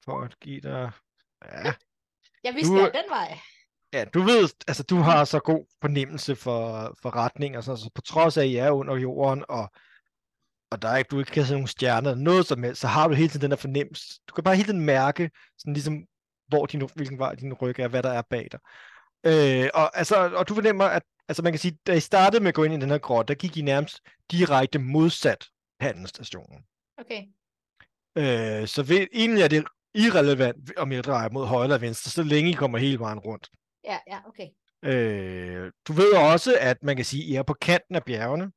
[0.05, 0.91] For at give dig...
[1.45, 1.73] Ja,
[2.45, 3.39] Ja, vi Du- skal den vej.
[3.93, 7.91] ja, du ved, altså du har så god fornemmelse for, for retning, og sådan, så
[7.95, 9.71] på trods af, at I er under jorden, og,
[10.71, 12.87] og der er ikke, du ikke kan se nogle stjerner, eller noget som helst, så
[12.87, 14.21] har du hele tiden den der fornemmelse.
[14.29, 16.07] Du kan bare hele tiden mærke, sådan ligesom,
[16.49, 18.61] hvor din, hvilken vej din ryg er, hvad der er bag dig.
[19.27, 22.49] Øh, og, altså, og du fornemmer, at altså man kan sige, da I startede med
[22.49, 25.49] at gå ind i den her grotte, der gik I nærmest direkte modsat
[25.81, 26.65] handelsstationen.
[26.99, 27.23] Okay.
[28.19, 29.65] Øh, så ved, egentlig er det
[29.95, 33.51] irrelevant, om jeg drejer mod højre eller venstre, så længe I kommer hele vejen rundt.
[33.85, 34.49] Ja, ja, okay.
[34.85, 38.53] Øh, du ved også, at man kan sige, at I er på kanten af bjergene.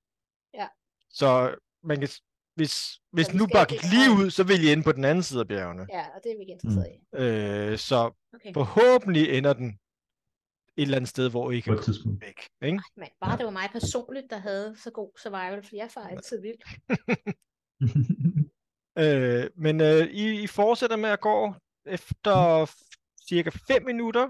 [0.53, 0.67] Ja.
[1.09, 2.09] Så man kan,
[2.55, 5.23] hvis, hvis vi nu bare gik lige ud, så vil I ende på den anden
[5.23, 5.87] side af bjergene.
[5.89, 7.15] Ja, og det er vi ikke interesseret i.
[7.15, 8.53] Øh, så Okay.
[8.53, 9.79] forhåbentlig ender den
[10.77, 12.21] et eller andet sted, hvor I kan komme tidspunkt.
[12.21, 12.49] væk.
[12.61, 12.81] Ikke?
[12.97, 16.41] Men bare det var mig personligt, der havde så god survival, for jeg får altid
[16.41, 16.63] vildt.
[18.97, 21.53] Øh, men øh, I, I fortsætter med at gå
[21.85, 22.65] efter
[23.29, 24.27] cirka 5 minutter.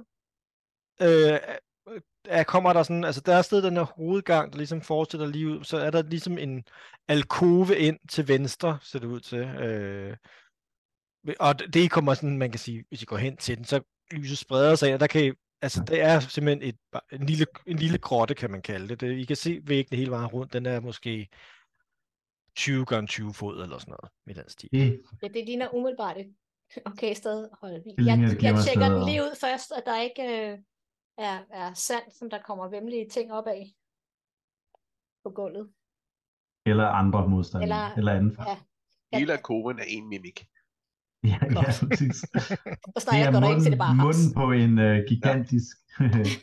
[1.02, 1.40] Øh,
[2.26, 5.48] er, kommer der sådan, altså der er stadig den her hovedgang, der ligesom fortsætter lige
[5.48, 6.64] ud, så er der ligesom en
[7.08, 9.40] alkove ind til venstre, ser det ud til.
[9.40, 10.18] Øh,
[11.40, 14.38] og det kommer sådan, man kan sige, hvis I går hen til den, så lyset
[14.38, 15.32] spreder sig ind, og der kan I,
[15.64, 16.78] altså det er simpelthen et,
[17.20, 19.02] en, lille, en lille grotte, kan man kalde det.
[19.02, 19.12] det.
[19.18, 21.30] I kan se væggene hele vejen rundt, den er måske
[22.56, 24.70] 20 gange 20 fod eller sådan noget, i den stil.
[24.72, 26.36] Det, Ja, det ligner umiddelbart et
[26.92, 30.24] okay sted at holde Jeg, jeg glimrende tjekker den lige ud først, at der ikke
[30.24, 30.58] øh,
[31.18, 33.66] er, er sand, som der kommer vemmelige ting op af
[35.24, 35.74] på gulvet.
[36.66, 37.64] eller andre modstandere.
[37.64, 38.36] Eller- Eller, eller anden.
[38.40, 38.58] Ja.
[39.12, 39.18] Ja.
[39.20, 40.48] Hele koven er en mimik.
[41.32, 42.16] Ja, ja, præcis.
[42.18, 45.78] Så Det jeg er går derind til det munden, bare munden på en uh, gigantisk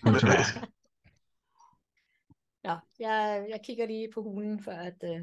[0.02, 0.48] kontrovers.
[2.64, 4.96] Nå, jeg, jeg kigger lige på hulen, for at...
[5.04, 5.20] Øh,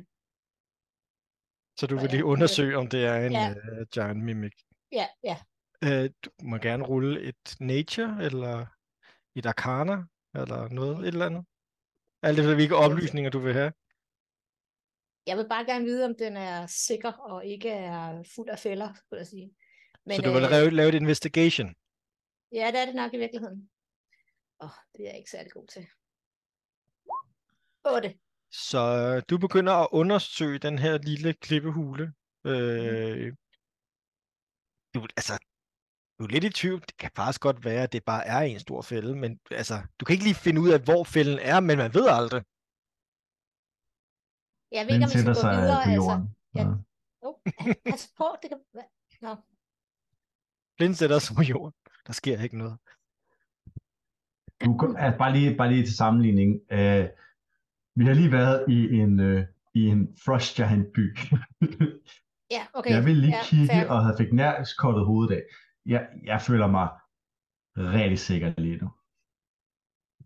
[1.80, 3.50] Så du vil ja, lige undersøge, om det er en Ja.
[3.52, 4.54] uh, giant mimic.
[4.92, 5.38] ja, ja.
[5.86, 8.66] Uh, du må gerne rulle et nature, eller
[9.36, 9.98] et arcana,
[10.36, 11.46] eller noget, et eller andet.
[12.24, 13.72] Alt efter, hvilke oplysninger du vil have.
[15.28, 18.94] Jeg vil bare gerne vide, om den er sikker og ikke er fuld af fælder,
[18.94, 19.56] skulle jeg sige.
[20.06, 21.76] Men, så du vil lave, lave et investigation.
[22.52, 23.70] Ja, det er det nok i virkeligheden.
[24.62, 25.88] Åh, oh, det er jeg ikke særlig god til.
[27.86, 28.14] 8.
[28.52, 32.14] Så øh, du begynder at undersøge den her lille klippehule.
[32.46, 33.34] Øh,
[34.94, 35.34] du, altså,
[36.20, 36.82] du er lidt i tvivl.
[36.82, 40.06] Det kan faktisk godt være, at det bare er en stor fælde, men altså, du
[40.06, 42.44] kan ikke lige finde ud af, hvor fælden er, men man ved aldrig.
[44.72, 45.84] Jeg ved Den ikke, om vi skal gå sig videre.
[45.84, 45.96] på Altså.
[45.96, 46.24] jorden.
[46.56, 46.64] ja.
[46.64, 46.84] Så.
[47.22, 47.36] Oh,
[47.86, 48.60] pas på, det kan...
[49.22, 49.36] Nå,
[50.78, 51.74] Blind sætter sig på jorden.
[52.08, 52.78] Der sker ikke noget.
[54.66, 56.52] Du, kan- altså, bare, lige, bare lige til sammenligning.
[56.72, 57.06] Uh,
[58.00, 59.42] vi har lige været i en, uh,
[59.74, 61.04] i en Frost Giant by.
[62.56, 62.92] ja, okay.
[62.96, 63.90] jeg ville lige ja, kigge fair.
[63.90, 65.44] og havde fik nærskottet hovedet af.
[65.86, 66.88] Jeg, jeg føler mig
[67.78, 68.90] rigtig sikker lige nu.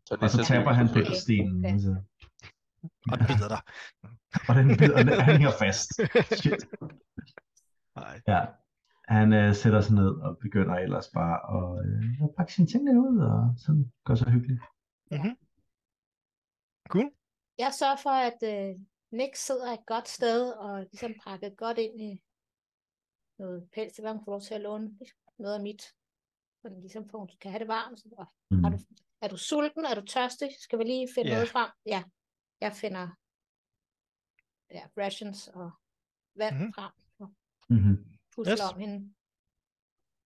[0.05, 1.65] Så Og så taber han på Okay, stenen.
[1.65, 1.73] okay.
[1.73, 1.91] Altså.
[3.11, 3.61] Og bider dig.
[4.49, 5.89] Og den bider, og den han hænger fast.
[6.41, 6.61] Shit.
[7.95, 8.21] Nej.
[8.27, 8.41] Ja.
[9.15, 12.97] Han øh, sætter sig ned og begynder ellers bare at øh, pakke sine ting lidt
[12.97, 14.61] ud, og sådan gør sig hyggeligt.
[16.87, 17.11] Cool.
[17.57, 18.75] Jeg sørger for, at øh,
[19.11, 22.23] Nick sidder et godt sted og ligesom pakket godt ind i
[23.39, 23.93] noget pels.
[23.93, 24.97] Det var, hun får lov til at låne
[25.39, 25.81] noget af mit.
[26.61, 27.99] Så den ligesom for, hun kan have det varmt.
[27.99, 28.63] Så, og, Mm.
[28.65, 28.77] er, du,
[29.21, 29.85] er du sulten?
[29.85, 30.49] Er du tørstig?
[30.59, 31.35] Skal vi lige finde Ja.
[31.35, 31.69] noget frem?
[31.85, 32.03] Ja,
[32.61, 33.07] jeg finder
[34.71, 35.71] ja, rations og
[36.37, 36.61] vand Mhm.
[36.61, 36.73] mm-hmm.
[36.73, 36.91] frem.
[37.19, 37.29] Og
[37.69, 37.97] Mm-hmm.
[38.35, 38.73] pusler Yes.
[38.73, 38.97] om hende.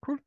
[0.05, 0.19] Cool.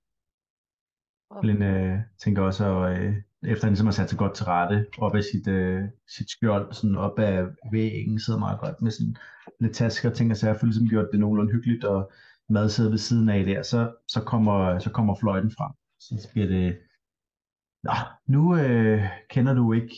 [1.30, 4.44] Og, Flynn øh, tænker også, at øh, efter han ligesom har sat sig godt til
[4.44, 5.82] rette op af sit, øh,
[6.16, 9.16] sit skjold, sådan op ad væggen, sidder meget godt med sådan
[9.60, 12.12] lidt tasker, tænker sig, at jeg får ligesom gjort det nogenlunde hyggeligt, og
[12.48, 15.72] mad sidder ved siden af der, så, så, kommer, så kommer fløjten frem.
[16.00, 16.78] Så bliver det,
[17.82, 17.92] Nå,
[18.26, 19.94] nu øh, kender du ikke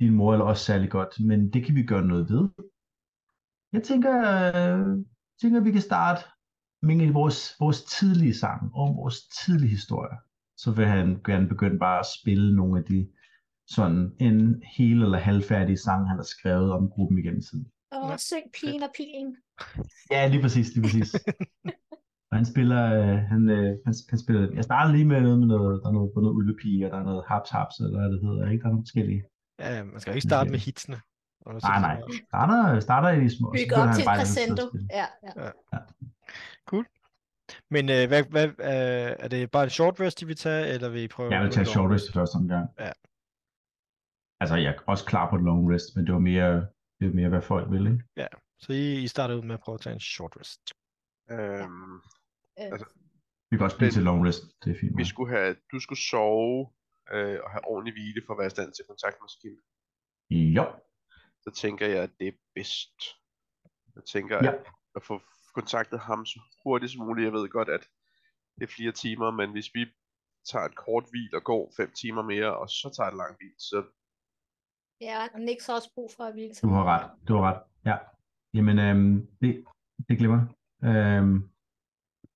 [0.00, 2.48] din mor eller os særlig godt, men det kan vi gøre noget ved.
[3.74, 4.14] Jeg tænker,
[4.54, 5.04] øh,
[5.42, 6.20] tænker, vi kan starte
[6.82, 10.18] med vores, vores tidlige sange og vores tidlige historier.
[10.56, 13.08] Så vil han gerne begynde bare at spille nogle af de
[13.66, 17.66] sådan en hel eller halvfærdige sang, han har skrevet om gruppen igennem tiden.
[17.92, 19.36] Og Ja, syng pigen og pilen.
[20.10, 21.14] Ja, lige præcis, lige præcis.
[22.30, 25.46] og han spiller, øh, han, øh, han, han spiller, jeg starter lige med noget med
[25.46, 28.20] noget, der er noget, noget ulvepige, og der er noget haps haps, eller hvad det
[28.26, 28.62] hedder, ikke?
[28.62, 29.22] Der er nogle forskellige.
[29.58, 30.96] Ja, man skal jo ikke starte med hitsene.
[31.44, 32.00] Og så Nej, nej.
[32.28, 33.48] Starter, starter i de små.
[33.48, 34.68] og så Bygge begynder op til crescendo.
[34.68, 34.88] spille.
[34.92, 35.06] Ja,
[35.42, 35.50] ja.
[37.70, 40.88] Men øh, hvad, hvad, øh, er det bare en short rest, de vil tage, eller
[40.88, 41.32] vil I prøve?
[41.34, 42.68] Jeg vil tage short rest i første omgang.
[42.78, 42.92] Ja.
[44.40, 46.52] Altså, jeg er også klar på et long rest, men det var mere,
[47.00, 48.28] det var mere hvad folk vil, ikke?
[48.58, 50.60] Så I, I starter ud med at prøve at tage en short rest.
[51.30, 51.94] Øhm,
[52.58, 52.86] Øh, Altså,
[53.50, 54.98] Vi kan også blive til long rest, det er fint.
[54.98, 56.70] vi skulle have, du skulle sove
[57.12, 59.58] øh, og have ordentlig hvile for at være i stand til kontakt med skib.
[60.30, 60.64] Jo,
[61.44, 63.00] Så tænker jeg, at det er bedst.
[63.94, 64.52] Jeg tænker, Ja.
[64.52, 65.20] at, at få
[65.54, 67.24] kontaktet ham så hurtigt som muligt.
[67.24, 67.88] Jeg ved godt, at
[68.56, 69.86] det er flere timer, men hvis vi
[70.50, 73.54] tager et kort hvil og går fem timer mere, og så tager et langt hvil,
[73.58, 73.84] så
[75.00, 76.54] ja, og Nix har også brug for at hvile.
[76.62, 77.10] du har ret.
[77.28, 77.62] Du har ret.
[77.86, 77.96] Ja.
[78.54, 79.64] Jamen, øhm, det,
[80.08, 80.88] det glemmer jeg.
[80.90, 81.50] Øhm,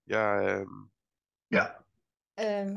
[0.06, 0.66] jeg, øh,
[1.58, 1.64] ja.
[2.44, 2.76] Øhm,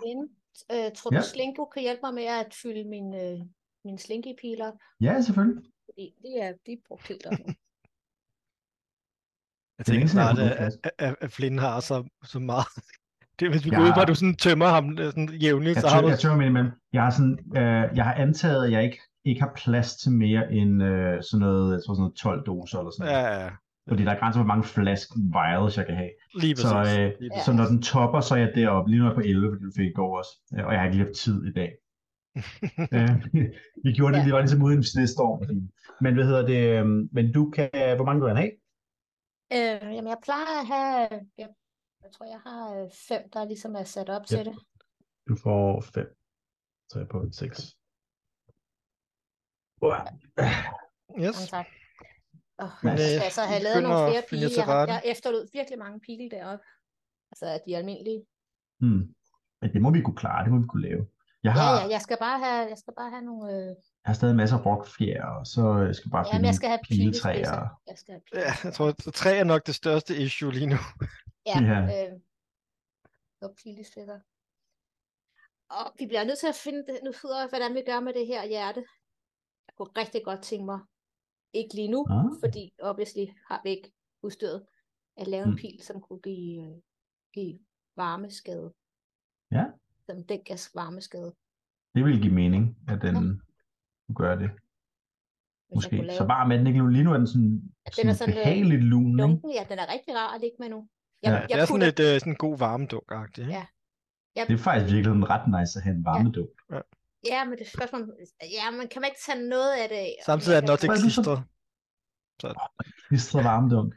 [0.00, 0.32] Flint,
[0.72, 1.22] øh, tror du, Ja.
[1.22, 3.40] Slinko kan hjælpe mig med at fylde min, øh,
[3.84, 4.74] min slinky-pil op?
[5.00, 5.62] ja, selvfølgelig.
[5.86, 7.32] Fordi det er, de er brugt helt op.
[9.78, 10.52] Jeg Det er tænker snart, at,
[10.98, 12.66] at, at, Flynn har så, så meget.
[13.40, 15.82] Det hvis vi går ud på, at du sådan tømmer ham øh, sådan jævnligt, Jeg
[15.82, 16.08] så har du...
[16.08, 16.70] jeg tør med imellem.
[16.92, 20.52] Jeg har, sådan, øh, jeg har antaget, at jeg ikke, ikke har plads til mere
[20.52, 23.34] end øh, sådan noget, jeg tror sådan noget 12 doser eller sådan Ja, noget.
[23.36, 23.50] ja, ja.
[23.88, 26.10] Fordi der er grænser, hvor mange flask vials jeg kan have.
[26.42, 27.30] lige Så, øh, lige.
[27.46, 28.90] Så når den topper, så er jeg deroppe.
[28.90, 30.32] Lige nu er jeg på 11, fordi du fik i går også.
[30.54, 31.70] Øh, Og jeg har ikke lige haft tid i dag.
[32.94, 33.10] Øh,
[33.84, 34.24] vi gjorde det, Ja.
[34.24, 35.40] det var ligesom uden snestorm.
[36.00, 36.62] Men hvad hedder det?
[36.78, 38.52] øh, Men du kan, hvor mange vil han have?
[39.56, 41.48] øh, jamen, jeg plejer at have, jeg,
[42.02, 44.44] jeg tror, jeg har øh, fem, der ligesom er sat op til Ja.
[44.44, 44.54] det.
[45.28, 46.16] Du får 5.
[46.88, 47.60] Så er jeg på 6.
[51.22, 51.36] Yes.
[51.36, 51.66] Mange tak.
[52.58, 52.92] Oh, Men,
[53.22, 54.48] jeg så have vi lavet nogle flere pile.
[54.48, 56.64] til Jeg, har, jeg efterlod virkelig mange pile deroppe.
[57.30, 58.20] Altså de almindelige.
[58.82, 59.04] Hmm.
[59.60, 61.02] Men det må vi kunne klare, det må vi kunne lave.
[61.44, 63.76] Jeg Ja, har, ja, jeg skal bare have, jeg skal bare have nogle, øh, jeg
[64.10, 66.80] har stadig masser af rockfjer, og så jeg skal bare ja, finde jeg skal have
[66.88, 67.80] piletræer.
[67.86, 70.76] Jeg skal have Ja, jeg tror, at tre er nok det største issue lige nu.
[71.46, 71.80] Ja, Ja.
[71.96, 72.12] øh,
[73.42, 74.20] og pilespidser.
[75.70, 78.26] Og vi bliver nødt til at finde nu ud af, hvordan vi gør med det
[78.26, 78.80] her hjerte.
[79.66, 80.80] Jeg kunne rigtig godt tænke mig,
[81.52, 82.24] ikke lige nu, Ah.
[82.44, 84.66] fordi obviously har vi ikke udstyret,
[85.16, 85.56] at lave en Mm.
[85.56, 86.76] pil, som kunne give, øh,
[87.34, 87.58] give
[87.96, 88.74] varmeskade.
[89.52, 89.64] Ja.
[90.06, 91.34] Som den gas varmeskade.
[91.94, 93.14] Det vil give mening, at den
[94.06, 94.50] kunne gøre det.
[95.74, 95.96] Måske.
[95.96, 96.86] kunne Så bare med den ikke nu.
[96.86, 97.52] Lige nu er den sådan,
[97.86, 99.16] Ja, den sådan, er sådan, øh, behageligt lun?
[99.16, 100.88] Lunken, ja, den er rigtig rar at ligge med nu.
[101.22, 102.58] Jeg, Ja, jeg Det er sådan putter, lidt øh, sådan en god
[103.38, 103.52] ikke?
[103.52, 103.66] Ja.
[104.36, 106.50] jeg, Det er faktisk virkelig ret nice at have en varmedunk.
[107.30, 108.02] ja, men det er spørgsmål,
[108.58, 110.96] ja, men kan man ikke tage noget af det Samtidig er den også ikke er
[110.96, 111.38] du så- klistret.
[113.08, 113.90] Klistret varmedunk.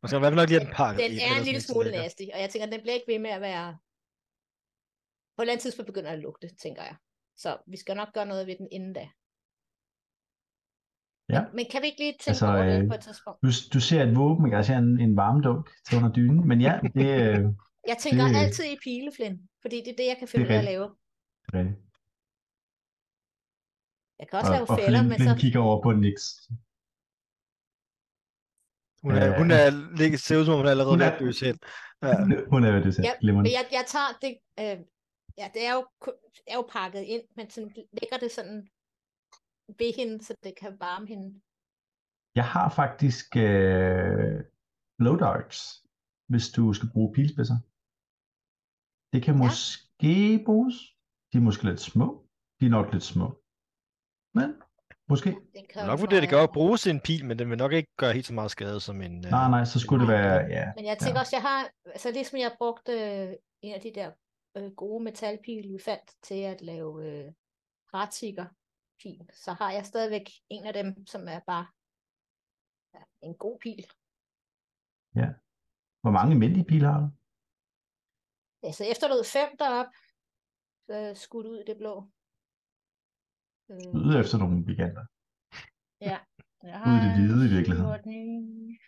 [0.00, 1.90] Man skal i hvert fald nok lige have den pakket Den er en lille smule
[1.90, 3.68] nasty, og jeg tænker, den bliver ikke ved med at være...
[5.36, 6.96] På et eller andet tidspunkt begynder det at lugte, tænker jeg.
[7.36, 9.04] Så vi skal nok gøre noget ved den inden da.
[11.34, 11.40] Ja.
[11.42, 13.38] Men, men kan vi ikke lige tænke Altså, over det øh, på et tidspunkt?
[13.44, 16.48] Du, du ser et våben, jeg kan se en, en varmedunk til under dynen.
[16.50, 17.38] Men ja, det, øh,
[17.90, 20.58] Jeg tænker det- altid i pileflin, fordi det er det, jeg kan finde ud af
[20.58, 20.86] at lave.
[21.42, 21.78] det er rigtigt.
[24.20, 25.34] Jeg kan også Og, lave og fælder, men så...
[25.42, 26.16] kigger over på Nix.
[29.04, 29.38] Hun er, Øh.
[29.40, 29.66] hun er,
[30.00, 31.58] ligger, ser ud som om hun er allerede Hun ved er- at dø selv.
[32.02, 32.14] Ja.
[32.52, 33.06] Hun er ved det selv.
[33.08, 33.32] Ja.
[33.36, 34.32] Men jeg, jeg tager det...
[34.62, 34.78] Øh,
[35.38, 35.82] ja, det er jo,
[36.46, 38.68] er jo pakket ind, men sådan lægger det sådan
[39.78, 41.40] ved hende, så det kan varme hende.
[42.34, 44.44] Jeg har faktisk øh,
[44.98, 45.58] blow darts,
[46.30, 47.58] hvis du skal bruge pilspidser.
[49.12, 49.42] Det kan Ja.
[49.44, 50.74] måske bruges.
[51.32, 52.06] De er måske lidt små.
[52.60, 53.26] De er nok lidt små.
[54.34, 54.48] Men
[55.08, 55.30] måske.
[55.30, 57.92] Den kan nok vurdere, det gør at bruge sin pil, men den vil nok ikke
[57.96, 59.14] gøre helt så meget skade som en...
[59.26, 60.72] øh, Nej, nej, så skulle det være, ja.
[60.76, 64.10] Men jeg tænker også, jeg har, altså ligesom jeg brugte øh, en af de der
[64.56, 67.32] øh, gode metalpile, vi fandt til at lave øh,
[69.02, 71.66] pil, så har jeg stadigvæk en af dem, som er bare
[72.94, 73.86] ja, en god pil.
[76.00, 77.08] Hvor mange almindelige piler har du?
[78.66, 79.92] Altså efterlod fem derop,
[80.90, 82.10] øh, skudt ud i det blå.
[83.70, 85.06] Øh, Ude efter nogle giganter.
[86.00, 86.18] ja.
[86.62, 87.90] Jeg Ud i det har hvide i virkeligheden.
[87.90, 88.78] 14,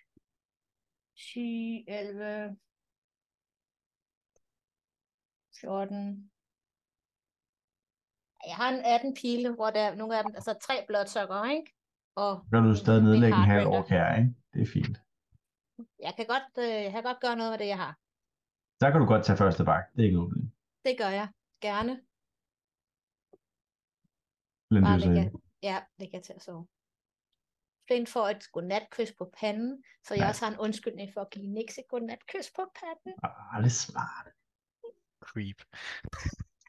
[1.17, 2.57] 10, 11,
[5.65, 6.31] 14.
[8.51, 11.69] Jeg har en 18 pile, hvor der er nogle af dem, altså tre blodsukker, ikke?
[12.23, 14.31] Og Så kan du stadig nedlægge en halv ork her, ikke?
[14.53, 14.97] Det er fint.
[16.07, 17.93] jeg kan godt, øh, jeg kan godt gøre noget med det, jeg har.
[18.81, 19.85] Der kan du godt tage første bak.
[19.95, 20.53] Det er ikke noget.
[20.87, 21.29] Det gør jeg.
[21.67, 21.95] Gerne.
[24.75, 25.39] Lad Bare det så lægge, ikke.
[25.69, 26.67] ja, lægge til at sove.
[27.87, 30.29] Flint får et godnatkys på panden, så jeg Ja.
[30.29, 33.13] også har en undskyldning for at give Nix et godnatkys på panden.
[33.27, 34.27] Ah, det er smart.
[35.29, 35.59] Creep.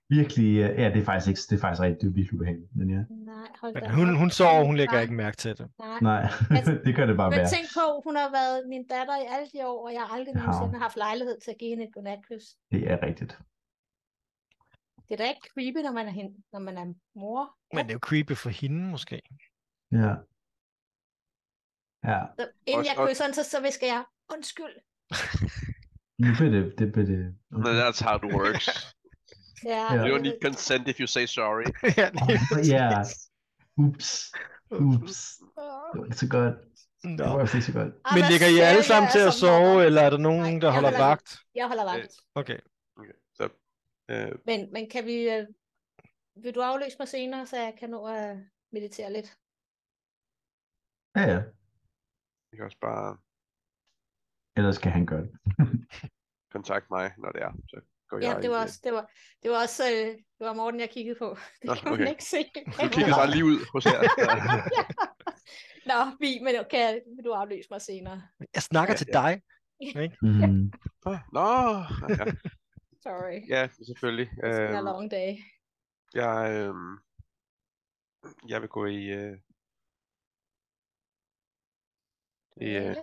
[0.10, 2.76] Virkelig, øh, ja, det er faktisk ikke, det er faktisk rigtigt, det er virkelig ubehageligt,
[2.76, 3.01] men ja.
[3.10, 5.68] Nej, hold da Men hun, hun sover, hun lægger ikke mærke til det.
[5.80, 5.99] Nej.
[6.01, 6.22] Nej,
[6.58, 7.49] Altså, det gør det bare Men værre.
[7.56, 10.34] tænk på, hun har været min datter i alle de år, og jeg har aldrig
[10.36, 10.39] Ja.
[10.45, 12.45] nogensinde haft lejlighed til at give hende et godnatkys.
[12.72, 13.34] Det er rigtigt.
[15.08, 16.86] Det er da ikke creepy, når man er, hen, når man er
[17.20, 17.56] mor.
[17.74, 19.22] Men det er jo creepy for hende, måske.
[19.91, 20.14] Ja.
[22.12, 24.03] Ja, Så inden jeg kysser hende, så, så visker jeg,
[24.34, 24.76] undskyld.
[26.18, 27.36] nu bliver det, det, bliver det.
[27.51, 28.68] No, that's how it works.
[29.66, 30.07] Ja, Ja.
[30.07, 31.66] You don't need consent if you say sorry.
[31.99, 32.07] ja,
[32.78, 33.03] ja.
[33.78, 34.32] Ups,
[34.72, 35.38] ups.
[35.38, 36.55] Det var ikke så godt.
[37.01, 37.24] Det Nå.
[37.24, 37.93] var faktisk ikke så godt.
[38.05, 40.72] Ah, Men ligger I alle sammen til at sove, eller er der nogen, Nej, der
[40.72, 41.39] holder vagt?
[41.55, 42.13] Jeg holder vagt.
[42.36, 42.59] Okay.
[42.97, 43.49] Okay, så
[44.09, 45.30] øh, Men, men kan vi...
[45.30, 45.47] Øh,
[46.43, 48.38] vil du afløse mig senere, så jeg kan nå at
[48.72, 49.38] meditere lidt?
[51.16, 51.41] Ja, ja.
[52.51, 53.18] jeg kan også bare
[54.58, 55.32] Ellers kan han gøre det.
[56.56, 57.51] kontakte mig, når det er.
[57.68, 59.12] Så går Ja, jeg det var også, det var,
[59.43, 61.30] det var også øh, det var Morten, jeg kiggede på.
[61.62, 62.10] Det Nå, kan man okay.
[62.10, 62.38] ikke se.
[62.84, 64.01] Du kigger bare lige ud hos jer.
[65.91, 68.22] Nå, vi, men okay, vil du afløse mig senere?
[68.56, 69.22] Jeg snakker Ja, til ja.
[69.22, 69.41] dig.
[70.22, 70.72] Mm.
[71.34, 71.49] Nå,
[72.10, 72.26] ja,
[73.01, 73.39] Sorry.
[73.49, 74.28] ja selvfølgelig.
[74.28, 75.36] It's been a Øhm, long day.
[76.14, 76.97] jeg, øhm,
[78.47, 79.38] jeg vil gå i, øh,
[82.62, 82.95] i øh.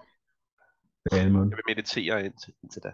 [1.12, 2.92] Jeg vil meditere indtil, indtil da.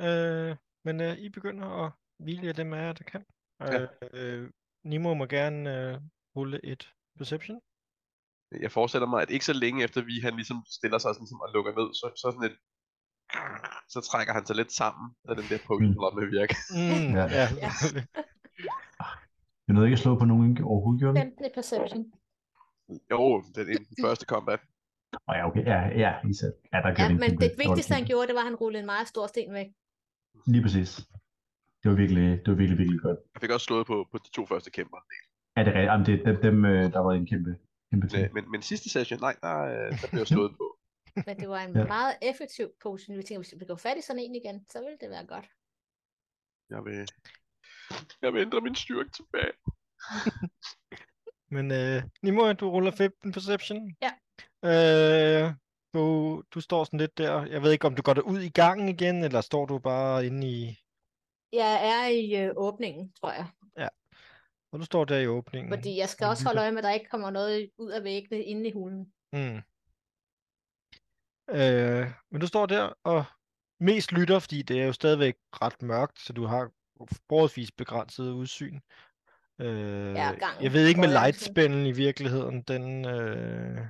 [0.00, 3.24] Øh, men øh, I begynder at hvile jer dem af jer, der kan.
[3.60, 3.80] Ja.
[3.80, 4.50] Øh, øh,
[4.84, 6.00] Nimo må gerne øh,
[6.36, 7.60] rulle et perception.
[8.60, 11.40] Jeg forestiller mig, at ikke så længe efter vi han ligesom stiller sig sådan, som
[11.40, 12.56] og lukker ned, så, så sådan et
[13.88, 16.18] så trækker han sig lidt sammen, og den der potion mm.
[16.18, 16.56] med virke.
[16.70, 17.24] Mm, Ja.
[17.38, 17.46] ja.
[17.64, 17.70] Ja.
[19.66, 21.20] Jeg nåede ikke at slå på nogen overhovedet, gjorde vi?
[21.20, 22.12] 15 i perception.
[23.10, 24.60] Jo, det er den første combat.
[25.28, 25.64] Åh ja, okay.
[25.72, 26.54] Ja, ja, I selv.
[26.72, 29.08] Ja, der Ja, men det vigtigste, han gjorde, det var, at han rullede en meget
[29.08, 29.66] stor sten væk.
[30.46, 30.90] Lige præcis.
[31.80, 33.18] Det var virkelig, det var virkelig, virkelig godt.
[33.34, 34.98] Jeg fik også slået på, på de to første kæmper.
[35.56, 35.90] Ja, det er rigtigt.
[35.90, 37.52] Jamen, det, dem, dem, øh, der var en kæmpe,
[37.90, 38.22] kæmpe ting.
[38.22, 40.66] Men, men, men sidste session, nej, der, øh, der blev jeg slået på.
[41.26, 41.84] Men det var en Ja.
[41.86, 43.16] meget effektiv potion.
[43.16, 45.46] Vi tænker, hvis vi få fat i sådan en igen, så ville det være godt.
[46.70, 47.08] Jeg vil,
[48.22, 49.52] jeg vil ændre min styrke tilbage.
[51.54, 53.96] Men øh, Nimo, du ruller 15 perception.
[54.02, 54.12] Ja.
[54.64, 55.54] Øh,
[55.94, 57.44] du, du står sådan lidt der.
[57.44, 60.46] Jeg ved ikke, om du går ud i gangen igen, eller står du bare inde
[60.46, 60.78] i...
[61.52, 63.46] Jeg er i øh, åbningen, tror jeg.
[64.72, 65.72] Og du står der i åbningen.
[65.72, 68.04] Fordi jeg skal og også holde øje med, at der ikke kommer noget ud af
[68.04, 69.12] væggene inde i hulen.
[69.32, 69.62] Mm.
[71.50, 73.24] Øh, men du står der og
[73.80, 76.70] mest lytter, fordi det er jo stadigvæk ret mørkt, så du har
[77.28, 78.80] forholdsvis begrænset udsyn.
[79.60, 83.86] Øh, gangen jeg ved ikke med lightspellen i virkeligheden, den, øh,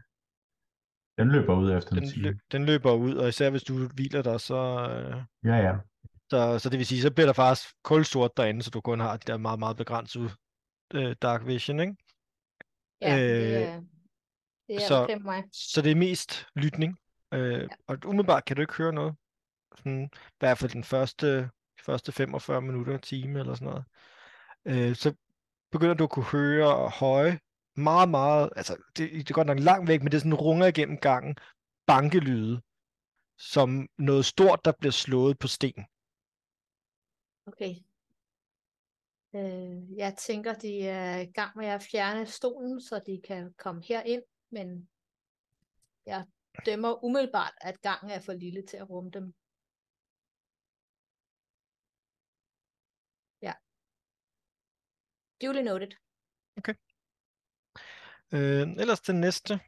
[1.21, 2.23] Den løber ud efter en den, time.
[2.27, 4.55] lø, den løber ud, og især hvis du hviler dig, så,
[4.91, 5.75] øh, Ja, ja.
[6.31, 9.17] så, så det vil sige, så bliver der faktisk kulsort derinde, så du kun har
[9.17, 10.31] de der meget, meget begrænsede
[10.95, 11.97] øh, dark vision, ikke?
[13.01, 13.81] Ja, det Øh, er,
[14.69, 15.45] det er så- mig.
[15.53, 16.99] Så det er mest lytning.
[17.35, 19.15] Øh, Og umiddelbart kan du ikke høre noget.
[19.77, 21.51] Sådan, I hvert fald den første,
[21.87, 23.85] første 45 minutter, time eller sådan noget.
[24.65, 25.15] Øh, så
[25.73, 27.39] begynder du at kunne høre høje,
[27.83, 30.67] meget, meget, altså det, det er godt nok langt væk, men det er sådan runger
[30.67, 31.37] igennem gangen,
[31.87, 32.63] bankelyde,
[33.39, 35.85] som noget stort, der bliver slået på sten.
[37.47, 37.75] Okay.
[39.35, 43.83] Øh, jeg tænker, de er i gang med at fjerne stolen, så de kan komme
[43.85, 44.89] herind, men
[46.07, 46.27] jeg
[46.67, 49.35] dømmer umiddelbart, at gangen er for lille til at rumme dem.
[53.43, 53.55] Ja.
[55.43, 55.93] Duly noted.
[58.33, 59.61] Øh, ellers den næste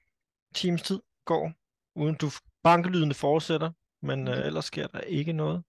[0.55, 1.53] times tid går,
[1.95, 2.27] uden du
[2.63, 4.47] bankelydene fortsætter, men øh, Mhm.
[4.47, 5.65] ellers sker der ikke noget.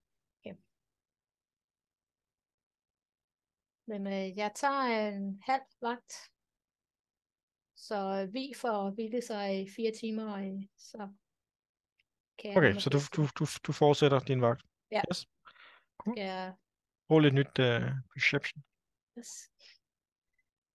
[3.88, 6.14] Men øh, jeg tager en halv vagt.
[7.76, 10.98] Så vi får hvile sig i fire timer, og øh, så
[12.38, 14.64] kan jeg Okay, så du, du, du, du fortsætter din vagt.
[14.92, 15.02] Ja.
[15.12, 15.18] Yes.
[15.18, 16.54] skal jeg-
[17.10, 18.64] Rul et nyt uh, perception.
[19.18, 19.32] yes.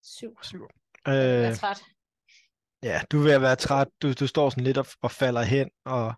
[0.03, 0.43] Syv.
[0.43, 0.69] Syv.
[1.07, 1.81] Jeg er Øh, træt.
[2.83, 3.89] Ja, du er ved at være træt.
[4.03, 5.71] Du, du står sådan lidt og, og falder hen.
[5.85, 6.15] Og,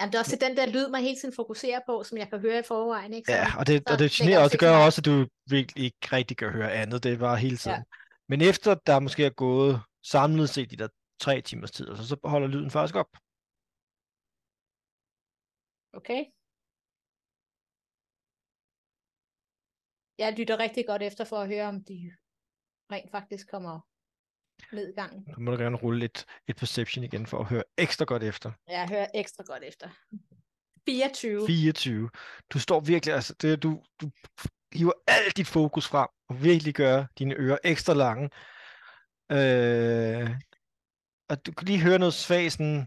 [0.00, 2.40] Jamen, det er også den der lyd, man hele tiden fokuserer på, som jeg kan
[2.40, 3.26] høre i forvejen, ikke?
[3.26, 5.84] Så, ja, og det, så og det generer også, det gør også, at du virkelig
[5.84, 7.02] ikke rigtig kan høre andet.
[7.02, 7.84] Det er bare hele tiden.
[8.28, 10.88] Men efter der måske er gået samlet set de der
[11.20, 13.10] tre timers tid, så, så holder lyden faktisk op.
[15.92, 16.24] Okay.
[20.18, 22.12] Jeg lytter rigtig godt efter for at høre, om de
[22.92, 23.89] rent faktisk kommer
[24.72, 25.26] ned i gangen.
[25.34, 28.52] Så må du gerne rulle et, et perception igen for at høre ekstra godt efter.
[28.68, 29.88] Jeg hører ekstra godt efter.
[30.86, 31.46] 24.
[31.46, 32.10] 24.
[32.50, 34.10] Du står virkelig, altså det, du, du
[34.72, 38.30] hiver alt dit fokus frem, og virkelig gør dine ører ekstra lange.
[39.32, 40.30] Øh,
[41.28, 42.86] og du kan lige høre noget svag sådan,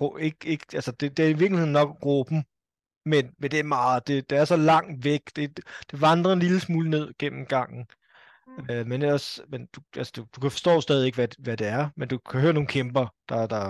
[0.00, 2.44] rå, ikke, ikke, altså det, det er i virkeligheden nok råben,
[3.04, 5.60] men, men det er meget, det, det er så langt væk, det,
[5.90, 7.86] det vandrer en lille smule ned gennem gangen.
[8.70, 11.66] Øh, men ellers, men du, altså, du, du kan forstå stadig ikke, hvad, hvad det
[11.66, 13.64] er, men du kan høre nogle kæmper, der, der,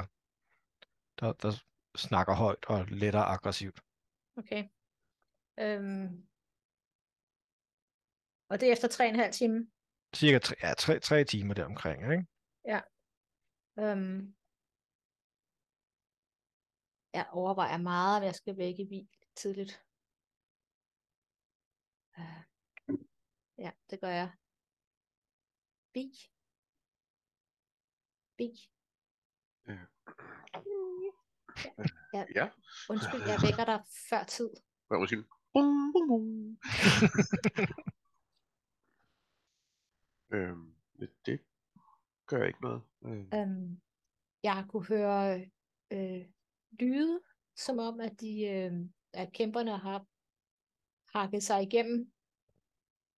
[1.19, 1.53] der, der
[1.97, 3.81] snakker højt og lettere aggressivt.
[4.37, 4.63] Okay.
[5.65, 6.09] Øhm.
[8.51, 9.71] Og det er efter tre og en halv time.
[10.17, 12.27] Cirka tre, ja, tre, tre timer deromkring, ikke?
[13.79, 14.35] Øhm.
[17.15, 19.85] Jeg overvejer meget, om jeg skal væk i bil tidligt.
[22.19, 22.45] Øh.
[23.59, 24.31] Ja, det gør jeg.
[25.93, 26.13] Bi.
[28.37, 28.49] Bi.
[29.67, 29.79] Ja.
[32.15, 32.51] Ja, Ja.
[32.91, 34.51] undskyld, jeg vækker dig før tid.
[34.89, 35.25] Hvad jeg sige?
[35.53, 36.59] Bum, bum, bum.
[40.35, 41.41] øhm, det, det
[42.27, 42.83] gør ikke noget.
[43.05, 43.81] Øhm, Øhm,
[44.43, 45.51] jeg kunne høre
[45.91, 46.27] øh,
[46.81, 47.21] lyde,
[47.57, 48.73] som om, at, de, øh,
[49.13, 50.07] at kæmperne har
[51.19, 52.13] hakket sig igennem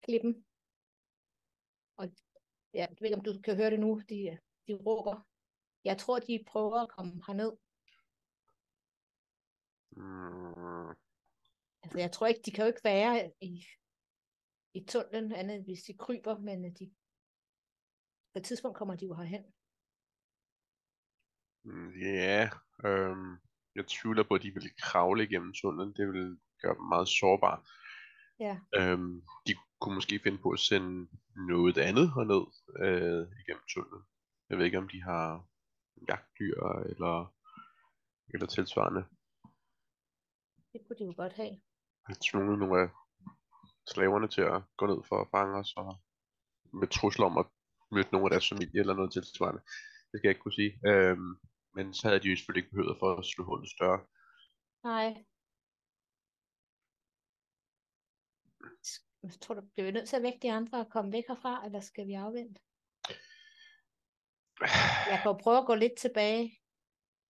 [0.02, 0.46] klippen.
[1.96, 2.08] Og
[2.74, 5.26] jeg ved ikke, om du kan høre det nu, de, de råber.
[5.84, 7.52] Jeg tror, de prøver at komme herned.
[9.96, 10.94] mm,
[11.82, 13.64] Altså, jeg tror ikke, de kan jo ikke være i,
[14.74, 16.94] i tunnelen, andet hvis de kryber, men øh, de,
[18.32, 19.44] på et tidspunkt kommer de jo herhen.
[22.00, 22.50] Ja,
[22.84, 23.36] øhm,
[23.74, 25.94] jeg tvivler på, at de vil kravle igennem tunnelen.
[25.96, 27.62] Det vil gøre dem meget sårbare.
[28.40, 28.58] Ja.
[28.78, 29.54] Øhm, de
[29.84, 31.08] kunne måske finde på at sende
[31.52, 32.44] noget andet herned
[32.84, 34.02] øh, igennem tunnelen.
[34.48, 35.26] Jeg ved ikke, om de har
[36.08, 36.58] jagtdyr
[36.92, 37.34] eller,
[38.32, 39.02] eller tilsvarende.
[40.72, 41.54] Det kunne de jo godt have.
[42.28, 42.88] tvunget nogle af
[43.92, 45.90] slaverne til at gå ned for at fange os, og
[46.80, 47.46] med trusler om at
[47.90, 49.62] møde nogle af deres familie eller noget tilsvarende.
[50.08, 50.72] Det skal jeg ikke kunne sige.
[50.90, 51.32] Øhm,
[51.76, 54.00] men så havde de jo selvfølgelig ikke behøvet for at slå hullet større.
[54.84, 55.24] Nej.
[59.24, 61.66] Jeg tror du, bliver vi nødt til at vække de andre og komme væk herfra,
[61.66, 62.60] eller skal vi afvente?
[65.10, 66.60] Jeg kan jo prøve at gå lidt tilbage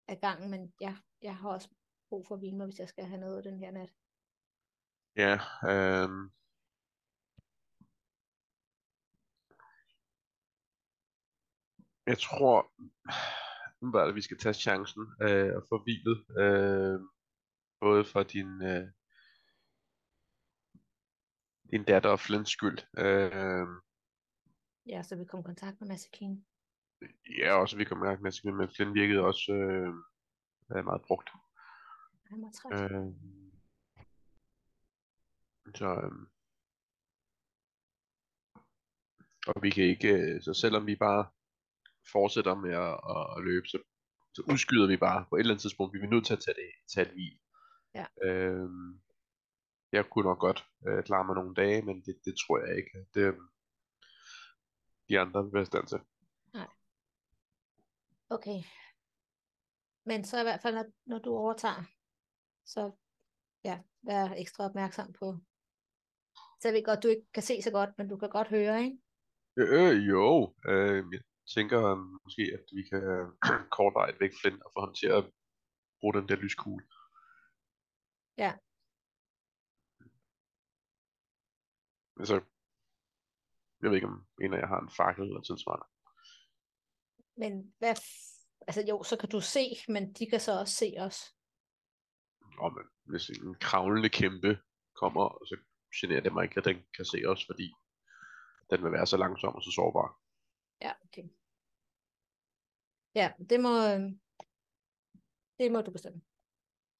[0.08, 1.68] af gangen, men ja, jeg har også
[2.08, 3.90] brug for at hvile mig, hvis jeg skal have noget den her nat.
[5.16, 5.34] Ja,
[5.70, 6.30] øhm,
[12.06, 12.72] jeg tror,
[13.80, 17.00] nu var det, vi skal tage chancen øh, og få hvilet, øh,
[17.80, 18.88] både for din, øh,
[21.74, 22.78] din datter og Flints skyld.
[22.98, 23.66] Øh,
[24.86, 26.46] Ja, så vi kommer i kontakt med Masse King.
[27.38, 29.88] ja, også vi kom i gang med, at- men Flint virkede også øh,
[30.76, 31.30] øh, meget brugt.
[32.30, 32.90] Han var træt.
[32.90, 33.06] Øh,
[35.74, 36.12] så, øh,
[39.46, 41.26] og vi kan ikke, øh, så selvom vi bare
[42.12, 42.94] fortsætter med at,
[43.38, 43.78] at, løbe, så,
[44.34, 45.94] så udskyder vi bare på et eller andet tidspunkt.
[45.94, 47.38] Vi er nødt til at tage det, tage et hvil.
[47.94, 48.06] Ja.
[48.28, 48.68] Øh,
[49.96, 52.90] jeg kunne nok godt øh, klare mig nogle dage, men det, det tror jeg ikke.
[53.14, 53.34] Det, øh,
[55.08, 56.00] de andre vil være stand til.
[58.30, 58.60] Okay.
[60.06, 61.84] Men så i hvert fald, når, når du overtager,
[62.66, 62.92] så
[63.64, 65.36] ja, vær ekstra opmærksom på.
[66.60, 68.82] Så jeg ved godt, du ikke kan se så godt, men du kan godt høre,
[68.84, 68.98] ikke?
[69.56, 71.22] Øh, øh, jo, øh, jeg
[71.54, 73.02] tænker øh, måske, at vi kan
[73.76, 75.24] kortveje væk Flint og få ham til at
[76.00, 76.86] bruge den der lyskugle.
[78.38, 78.52] Ja.
[82.18, 82.34] Altså,
[83.82, 85.86] jeg ved ikke, om en af jer har en fakkel eller tilsvarende.
[87.36, 90.94] Men hvad, f- altså jo, så kan du se, men de kan så også se
[90.98, 91.18] os.
[92.58, 94.58] Og men, hvis en kravlende kæmpe
[94.94, 95.56] kommer, og så
[96.00, 97.74] generer det mig ikke, at den kan se os, fordi
[98.70, 100.20] den vil være så langsom og så sårbar.
[100.80, 101.28] Ja, okay.
[103.14, 104.00] Ja, det må, øh,
[105.58, 106.22] det må du bestemme.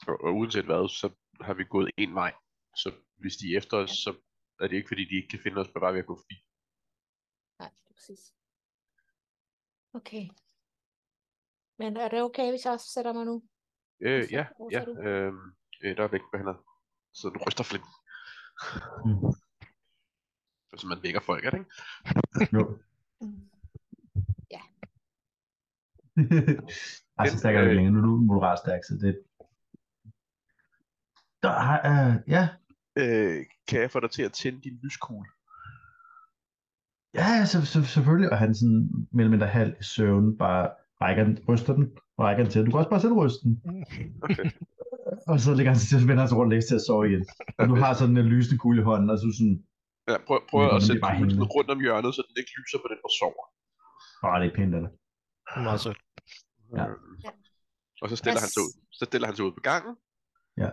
[0.09, 2.35] Og, og uanset hvad, så har vi gået en vej.
[2.77, 4.21] Så hvis de er efter os, så
[4.61, 6.37] er det ikke fordi, de ikke kan finde os på vej ved at gå forbi.
[7.59, 8.35] Nej, præcis.
[9.93, 10.29] Okay.
[11.79, 13.43] Men er det okay, hvis jeg også sætter mig nu?
[14.01, 14.85] Øh, ja, ja.
[14.89, 15.33] Øh,
[15.83, 16.59] øh, der er væk, hvad han er.
[17.13, 17.91] Så du ryster flint.
[19.07, 19.33] Mm.
[20.79, 22.57] Så man vækker folk, er det ikke?
[22.57, 22.79] Jo.
[23.21, 23.51] Mm.
[27.19, 27.93] Ej, så stærk er du ikke længere.
[27.93, 29.23] Nu er du moderat stærk, så det...
[31.43, 32.49] Der, har, uh, ja,
[32.99, 33.39] Øh,
[33.69, 35.29] kan jeg få dig til at tænde din lyskugle?
[37.15, 38.31] ja, så, så, selvfølgelig.
[38.33, 40.71] Og han sådan mellem mindre halv i søvn bare
[41.03, 41.85] rækker den, ryster den,
[42.17, 42.61] og rækker den til.
[42.67, 43.55] Du kan også bare selv ryste den.
[44.23, 44.51] Okay.
[45.31, 47.05] Og så ligger han sig til, så vender han sig rundt og til at sove
[47.11, 47.25] igen.
[47.59, 49.59] Og du har sådan en lysende kugle i hånden, og så sådan,
[50.11, 51.45] Ja, prøv, prøv at sætte hængende.
[51.57, 53.45] rundt om hjørnet, så den ikke lyser på den, der sover.
[54.23, 54.85] bare det er pænt dig.
[55.67, 56.01] Meget sødt.
[56.79, 56.85] Ja.
[58.03, 59.95] Og så stiller, han sig ud, så stiller han sig ud på gangen,
[60.63, 60.71] Ja.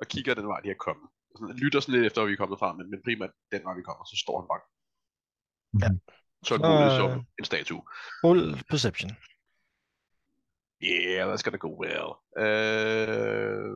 [0.00, 1.08] og kigger den vej, de er kommet.
[1.36, 3.74] Sådan, lytter sådan lidt efter, hvor vi er kommet fra, men, men primært den vej,
[3.74, 4.62] vi kommer, så står han bare.
[5.82, 5.88] Ja.
[6.46, 7.82] Så er Så, Gule som øh, en statue.
[8.24, 9.10] Rul perception.
[10.82, 12.08] Yeah, that's gonna go well.
[12.44, 13.74] Øh,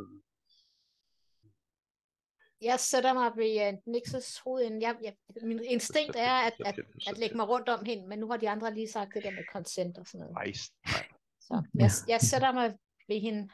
[2.63, 3.53] Jeg sætter mig ved
[3.87, 4.63] uh, Nixes hoved.
[4.67, 4.81] ind.
[4.83, 8.31] Jeg, jeg, min instinkt er at, at, at lægge mig rundt om hende, men nu
[8.31, 10.47] har de andre lige sagt det der med consent og sådan noget.
[10.47, 10.73] Nice.
[10.87, 11.07] Nej.
[11.41, 13.49] Så jeg, jeg sætter mig ved hende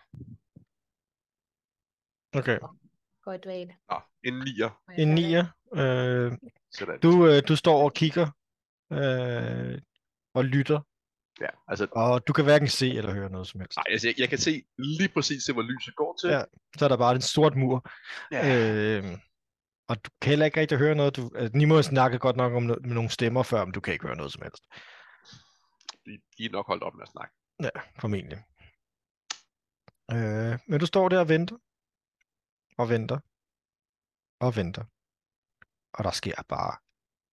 [2.35, 2.59] Okay.
[3.27, 3.75] Går i dvale.
[3.91, 4.71] Nå, en nier.
[4.99, 5.45] En nier.
[5.75, 6.33] Øh,
[6.73, 7.01] Sådan.
[7.01, 8.27] du, øh, du står og kigger
[8.93, 9.79] øh,
[10.35, 10.81] og lytter,
[11.41, 13.77] Ja, altså, og du kan hverken se eller høre noget som helst.
[13.79, 16.31] nej, altså jeg, jeg kan se lige præcis, det, hvor lyset går til.
[16.31, 16.43] Ja.
[16.79, 17.91] Så er der bare en sort mur.
[18.33, 18.43] Ja.
[18.99, 19.19] Øh,
[19.89, 21.17] og du kan heller ikke rigtig høre noget.
[21.17, 23.81] Du, altså, Nimo har snakket godt nok om no- med nogle stemmer før, men du
[23.81, 24.63] kan ikke høre noget som helst.
[26.07, 27.35] De, de er nok holdt op med at snakke.
[27.63, 27.71] Ja,
[28.01, 28.39] formentlig.
[30.13, 31.57] Øh, men du står der og venter.
[32.79, 33.19] Og venter.
[34.41, 34.85] Og venter.
[35.93, 36.77] Og der sker bare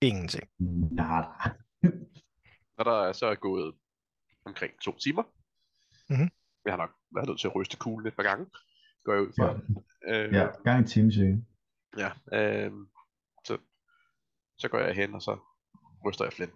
[0.02, 0.50] ingenting.
[0.94, 1.26] Nej,
[2.78, 3.76] Når der er så er gået
[4.46, 5.24] omkring to timer.
[6.10, 6.30] Mhm.
[6.66, 8.46] Jeg har nok været nødt til at ryste kuglen et par gange.
[9.04, 9.46] Går jeg ud fra.
[9.46, 9.58] Ja,
[10.08, 11.36] Øh, ja, gang en time cirka.
[11.98, 12.72] ja øh,
[13.46, 13.58] så,
[14.58, 15.39] så går jeg hen, og så
[16.06, 16.52] ryster jeg Flynn.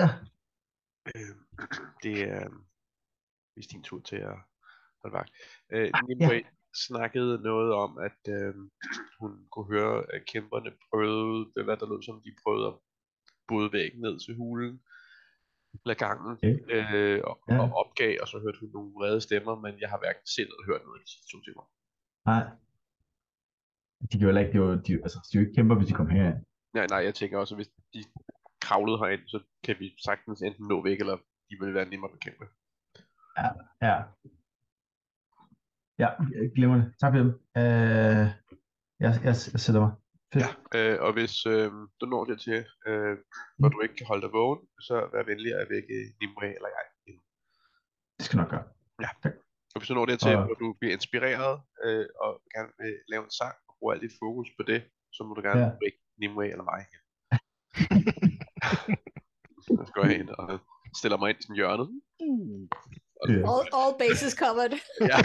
[0.00, 0.08] Ja.
[1.06, 1.34] Øh,
[2.02, 2.52] det er øh,
[3.56, 4.36] vist din tur til at
[5.02, 5.30] holde vagt.
[5.72, 6.42] Øh, Ah, Nimue
[6.86, 8.54] snakkede noget om, at øh,
[9.20, 12.74] hun kunne høre, at kæmperne prøvede, det hvad der lød som, de prøvede at
[13.48, 14.82] bryde væggen ned til hulen,
[15.84, 16.54] eller gangen, Okay.
[16.76, 17.58] øh, og, Ja.
[17.62, 20.66] og opgav, og så hørte hun nogle vrede stemmer, men jeg har hverken set eller
[20.70, 21.64] hørt noget i de to timer.
[22.30, 22.44] Nej.
[24.12, 26.38] De jo heller ikke, de, de, altså, de ikke kæmper, hvis de kommer herind.
[26.74, 28.00] Nej, nej, jeg tænker også, at hvis de
[28.60, 31.16] kravlede herind, så kan vi sagtens enten nå væk, eller
[31.50, 32.44] de vil være nemmere at bekæmpe.
[33.38, 33.48] Ja.
[33.88, 33.96] Ja,
[36.56, 36.86] glemmer det.
[37.00, 37.26] Tak for det.
[37.60, 38.26] Øh,
[39.04, 39.92] jeg, jeg, jeg sætter mig.
[40.32, 40.44] Fedt.
[40.74, 41.70] Ja, øh, og hvis øh,
[42.00, 43.16] du når det til, øh,
[43.58, 46.84] hvor du ikke kan holde dig vågen, så vær venlig at vække Nimue eller jeg.
[48.18, 48.64] Det skal nok gøre.
[49.74, 52.94] Og hvis du når det til, Og- hvor du bliver inspireret øh, og gerne vil
[53.08, 54.80] lave en sang og bruge alt dit fokus på det,
[55.12, 55.66] så må du gerne Ja.
[55.66, 55.72] ja.
[55.82, 56.82] vække Nimue eller mig.
[59.86, 60.60] så går jeg ind og
[60.96, 61.88] stiller mig ind i sådan hjørnet.
[63.28, 64.72] All, all bases covered.
[65.10, 65.18] Ja.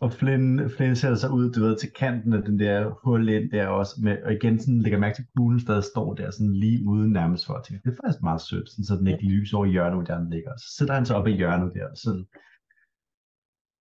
[0.00, 3.50] Og Flynn, Flynn sætter sig ud, du ved, til kanten af den der hul ind
[3.50, 6.52] der også, med, og igen sådan lægger mærke til, at kuglen stadig står der sådan
[6.52, 9.24] lige uden nærmest for at tænke, det er faktisk meget sødt, sådan, så den ikke
[9.24, 10.56] lyser over i hjørnet, hvor den ligger.
[10.56, 12.26] Så sætter han sig op i hjørnet der, og sådan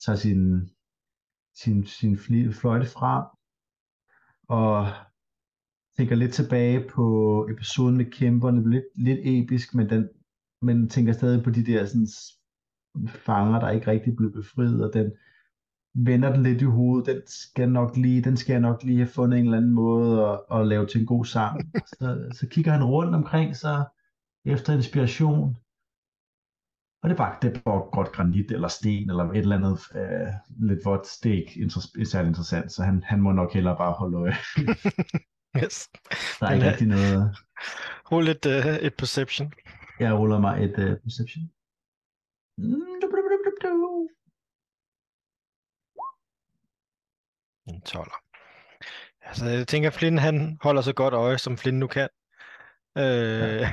[0.04, 0.70] tager sin,
[1.54, 2.18] sin, sin
[2.52, 3.24] fløjte frem,
[4.48, 4.92] og
[5.96, 7.06] tænker lidt tilbage på
[7.52, 10.08] episoden med kæmperne, lidt, lidt episk, men, den,
[10.62, 12.08] men tænker stadig på de der sådan,
[13.08, 15.12] fanger, der ikke rigtig blev befriet, og den
[15.94, 19.08] vender den lidt i hovedet, den skal nok lige, den skal jeg nok lige have
[19.08, 21.72] fundet en eller anden måde at, at lave til en god sang.
[21.98, 23.84] Så, så kigger han rundt omkring sig
[24.44, 25.56] efter inspiration,
[27.02, 29.78] og det er bare, det er bare godt granit eller sten eller et eller andet
[29.94, 30.32] øh,
[30.68, 34.34] lidt vådt stik, inter- særlig interessant, så han, han må nok hellere bare holde øje.
[35.56, 35.88] Yes.
[36.40, 37.36] Der er ikke rigtig noget.
[38.12, 39.52] Rul et, uh, et perception.
[40.00, 41.44] Jeg ruller mig et uh, perception.
[41.44, 42.39] Mm, du, du, du, du, du.
[47.66, 48.12] En 12.
[49.20, 52.08] Altså, jeg tænker, at Flynn han holder så godt øje, som Flynn nu kan.
[52.98, 53.66] Øh,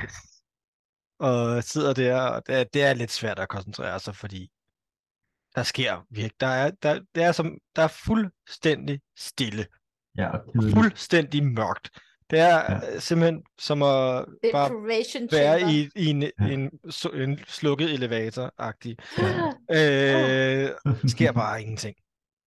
[1.28, 4.50] og sidder der, og det er, det er lidt svært at koncentrere sig, fordi
[5.54, 9.66] der sker virkelig, der er, der, det er, som, der er fuldstændig stille.
[10.16, 10.74] Ja, og kedeligt.
[10.74, 11.90] Fuldstændig mørkt.
[12.30, 12.72] Det er Ja.
[12.72, 12.98] ja.
[12.98, 15.68] simpelthen som at bare være chamber.
[15.70, 16.28] i, i en, Ja.
[16.40, 16.70] en,
[17.14, 18.96] en slukket elevator-agtig.
[19.18, 20.70] Ah, Øh,
[21.08, 21.96] sker bare ingenting.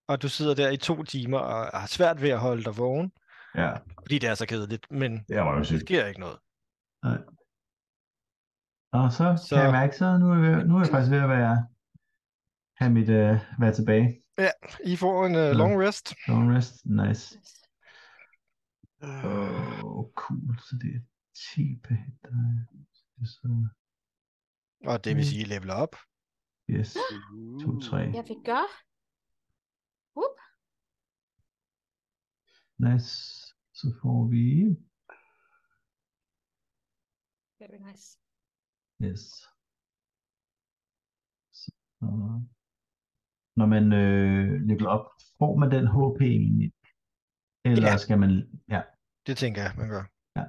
[0.07, 3.11] Og du sidder der i to timer og har svært ved at holde dig vågen,
[3.55, 5.79] Ja, fordi det er så kedeligt, men det er der røvsygt.
[5.81, 6.37] sker ikke noget.
[8.93, 10.89] Og så, så Så- kan jeg mærke, så nu er, jeg, ved- nu er jeg
[10.93, 11.65] faktisk ved at være,
[12.77, 14.17] have mit, uh, være tilbage.
[14.85, 16.13] I får en uh, long rest.
[16.27, 17.39] Long rest, nice.
[19.03, 20.57] Øh, Åh, cool.
[20.59, 21.01] Så det er
[21.55, 22.21] 10 per hit.
[22.21, 22.65] der er-
[23.25, 23.67] Så,
[24.89, 25.29] Og det vil Mm.
[25.31, 25.93] sige level up.
[26.69, 26.97] yes.
[27.61, 27.97] 2, 3.
[27.97, 28.69] Jeg vil gøre.
[30.15, 30.37] Whoop.
[32.85, 33.11] Nice.
[33.79, 34.43] Så får vi...
[37.59, 38.07] Very nice.
[39.03, 39.21] Yes.
[41.51, 41.71] Så,
[43.55, 45.05] når man øh, leveler op,
[45.39, 46.73] får man den HP egentlig?
[47.65, 47.97] Eller Ja.
[47.97, 48.31] skal man...
[48.67, 48.81] Ja,
[49.27, 50.03] Det tænker jeg, man gør.
[50.35, 50.45] Ja.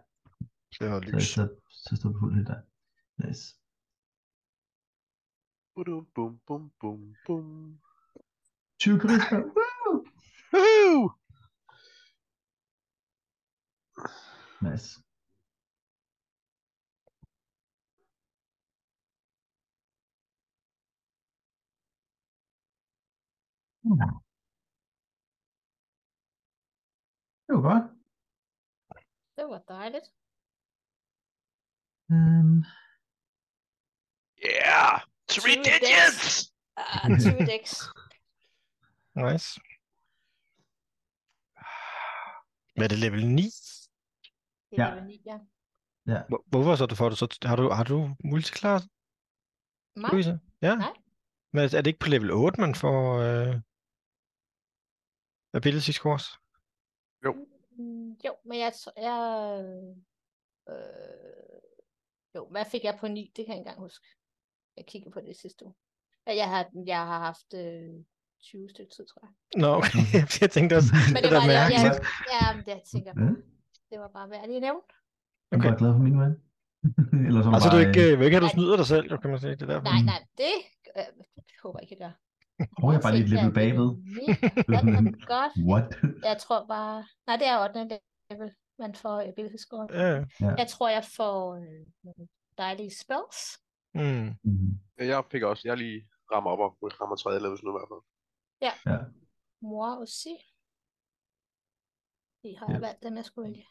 [0.73, 1.25] Så så, lys.
[1.35, 2.61] så, så står det fuldt helt der.
[3.27, 3.45] Nice.
[5.75, 7.81] Bum, bum, bum, bum, bum.
[8.81, 9.39] 20 karisma.
[9.57, 10.07] Woo!
[10.53, 11.11] Woohoo!
[14.63, 15.03] Nice.
[23.85, 24.32] Ja.
[27.53, 27.91] Det var godt.
[29.37, 30.07] Det var dejligt.
[32.11, 32.65] Um,
[34.45, 35.01] Yeah!
[35.29, 36.53] Three Two digits!
[36.77, 37.75] Ah, 20 decks.
[39.25, 39.49] Nice.
[42.77, 43.43] Hvad er det, level 9?
[43.43, 44.95] Det er Ja.
[44.95, 45.39] level 9, ja.
[46.29, 47.39] Hvor- Hvorfor så du får det så?
[47.45, 47.99] Har du, har du
[49.97, 50.11] Mig?
[50.13, 50.41] Louise?
[50.63, 50.75] Ja.
[50.77, 50.95] Nej.
[51.53, 53.61] Men er det ikke på level 8, man får øh,
[55.55, 56.27] ability scores?
[57.79, 59.17] Mm, Jo, men jeg, tr- jeg
[60.69, 60.75] øh,
[62.35, 63.33] jo, hvad fik jeg på 9?
[63.37, 64.07] Det kan jeg ikke engang huske.
[64.77, 65.75] Jeg kigger på det sidste uge.
[66.27, 67.91] Jeg har, jeg har haft øh,
[68.43, 69.33] 20 stykker tid, tror jeg.
[69.63, 69.99] Nå, okay.
[70.43, 72.07] jeg tænkte også, Men det det var det, jeg, mærkeligt.
[72.35, 73.27] ja, det jeg tænker ja, på.
[73.91, 74.67] Det var bare værd at nævne.
[74.67, 74.75] jeg
[75.53, 75.79] er Okay.
[75.79, 76.35] glad for min ven.
[77.29, 78.57] Eller så Altså, du bare, ikke, øh, vil ikke have, du Nej.
[78.59, 79.51] snyder dig selv, jo, kan man sige.
[79.59, 79.89] Det er derfor.
[79.93, 80.55] Nej, nej, det
[80.99, 81.11] øh,
[81.63, 82.15] håber jeg ikke, jeg gør.
[82.83, 83.89] Åh, jeg bare lige det er bagved.
[85.35, 85.53] godt.
[85.71, 85.87] What?
[86.25, 87.05] Jeg tror bare...
[87.27, 88.01] Nej, det er 8.
[88.31, 89.87] level, man får ability score.
[89.93, 90.25] Ja.
[90.61, 92.27] Jeg tror, jeg får øh,
[92.59, 93.39] dejlige spells.
[93.95, 94.29] Mm.
[94.99, 95.63] Ja, Jeg pikker også.
[95.69, 98.03] Jeg lige rammer op og rammer tredje level nu i hvert fald.
[98.67, 98.99] Ja.
[99.63, 100.29] Mor også.
[102.43, 102.87] De har jeg Ja.
[102.87, 103.67] valgt dem, jeg skulle vælge.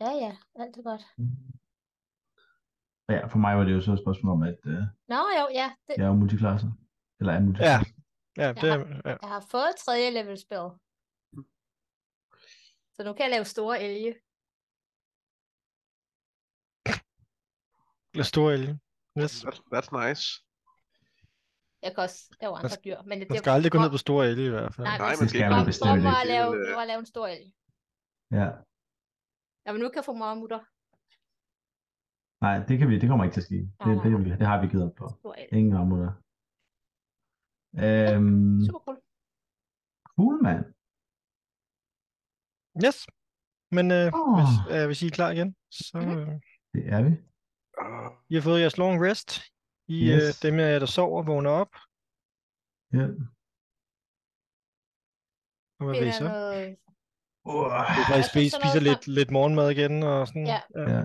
[0.00, 1.02] Ja, ja, alt er godt.
[3.08, 5.70] Ja, for mig var det jo så et spørgsmål om, at øh, Nå jo, ja,
[5.86, 6.70] det, jeg er jo multiklasser.
[7.20, 7.92] Eller er multiklasser.
[8.42, 8.78] Ja, det er,
[9.10, 9.16] ja.
[9.22, 10.68] jeg har fået tredje level spell.
[12.94, 14.12] Så nu kan jeg lave store elge.
[18.14, 18.72] Eller stor elge.
[19.20, 19.32] Yes.
[19.44, 20.24] That's, that's nice.
[21.82, 23.90] Jeg kan også lave andre skal- dyr, men det, Man det skal aldrig gå ned
[23.96, 24.86] på store elge i hvert fald.
[24.86, 26.08] Nej, man Det skal ikke man ikke.
[26.12, 27.46] var at lave, det var at lave en stor elg.
[28.40, 28.48] Ja.
[29.64, 30.60] Ja, men nu kan jeg få mor og mutter.
[32.44, 33.58] Nej, det, kan vi, det kommer ikke til at ske.
[33.84, 34.02] Det, nej.
[34.04, 35.06] det, vi, det har vi givet op på.
[35.58, 35.96] Ingen rammer
[37.84, 38.98] Øhm, Super cool.
[40.16, 40.64] cool, mand.
[42.84, 42.98] Yes.
[43.76, 44.34] Men øh, Åh.
[44.38, 46.10] hvis, øh, hvis I er klar igen, så Mhm.
[46.18, 46.26] øh,
[46.74, 47.12] Det er vi.
[48.30, 49.30] I har fået jeres long rest.
[49.88, 50.22] I Yes.
[50.44, 51.72] øh, dem af jer, der sover, vågner op.
[52.98, 53.06] Ja.
[55.78, 56.24] Og hvad vil I så?
[56.24, 56.76] noget
[57.48, 60.46] Uh, I Altså, spiser, spiser lidt, lidt morgenmad igen og sådan.
[60.46, 60.60] Ja.
[60.76, 61.02] ja.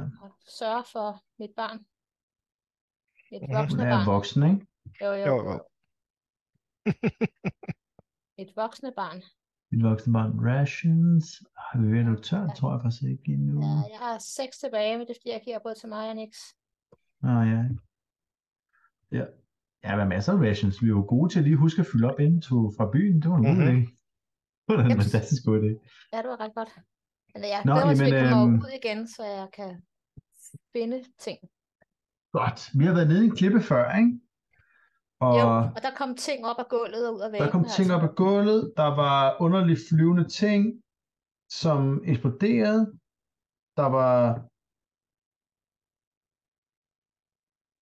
[0.59, 1.07] sørge for
[1.41, 1.77] mit barn.
[3.31, 3.55] Mit Mhm.
[3.57, 4.07] voksne Hun er barn.
[4.13, 4.61] voksen, ikke?
[5.01, 5.63] Jo, jo, Jo, jo.
[8.41, 9.19] Et voksne barn.
[9.71, 10.31] Mit voksne barn.
[10.49, 11.25] Rations.
[11.65, 13.61] Har vi været noget tørt, tror jeg faktisk ikke endnu.
[13.61, 16.15] Ja, jeg har seks tilbage, men det er fordi, jeg giver både til mig og
[16.15, 16.31] Nix.
[17.23, 17.61] Ah, ja.
[19.17, 19.25] Ja.
[19.83, 20.81] Ja, der er masser af rations.
[20.81, 23.21] Vi er jo gode til at lige huske at fylde op inden to fra byen.
[23.21, 23.67] Det var en god Mhm.
[23.67, 23.75] idé.
[24.67, 25.03] Det var en Jeps.
[25.05, 25.71] fantastisk god idé.
[26.13, 26.71] Ja, det var ret godt.
[27.33, 29.47] Men jeg Nå, glæder mig til, at vi jamen, kommer øhm, ud igen, så jeg
[29.57, 29.71] kan
[30.75, 31.39] finde ting.
[32.39, 32.59] Godt.
[32.79, 34.11] Vi har været nede i en klippe før, ikke?
[35.25, 37.45] Og Jo, og der kom ting op af gulvet og ud af væggene.
[37.45, 37.95] der kom ting altså.
[37.97, 38.61] op af gulvet.
[38.81, 40.61] Der var underligt flyvende ting,
[41.61, 41.79] som
[42.11, 42.81] eksploderede.
[43.79, 44.13] Der var...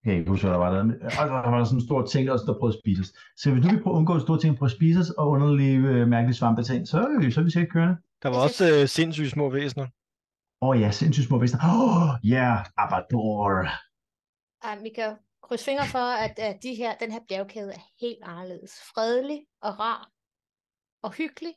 [0.04, 0.82] Jeg kan ikke huske, hvad der var der.
[1.20, 3.12] Og der var der sådan en stor ting, også, der prøvede at spise os.
[3.42, 5.78] Så hvis nu vi prøver at undgå store ting, prøve at spise os, og underlige
[5.94, 7.96] øh, mærkelige svampeting, så, er vi- så er vi sikkert kørende.
[8.24, 9.88] Der var også øh, sindssyge små væsener.
[10.64, 11.62] Åh oh, ja, sindssygt små væsener.
[11.74, 13.54] Åh, oh, ja, yeah, Abador.
[14.68, 14.92] Ej, vi
[15.50, 18.72] kan krydse fingre for, at, at de her, den her bjergkæde er helt anderledes.
[18.94, 20.12] Fredelig og rar
[21.02, 21.54] og hyggelig.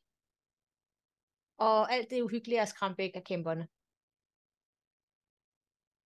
[1.59, 3.69] Og alt det uhyggelige er skræmt væk af kæmperne.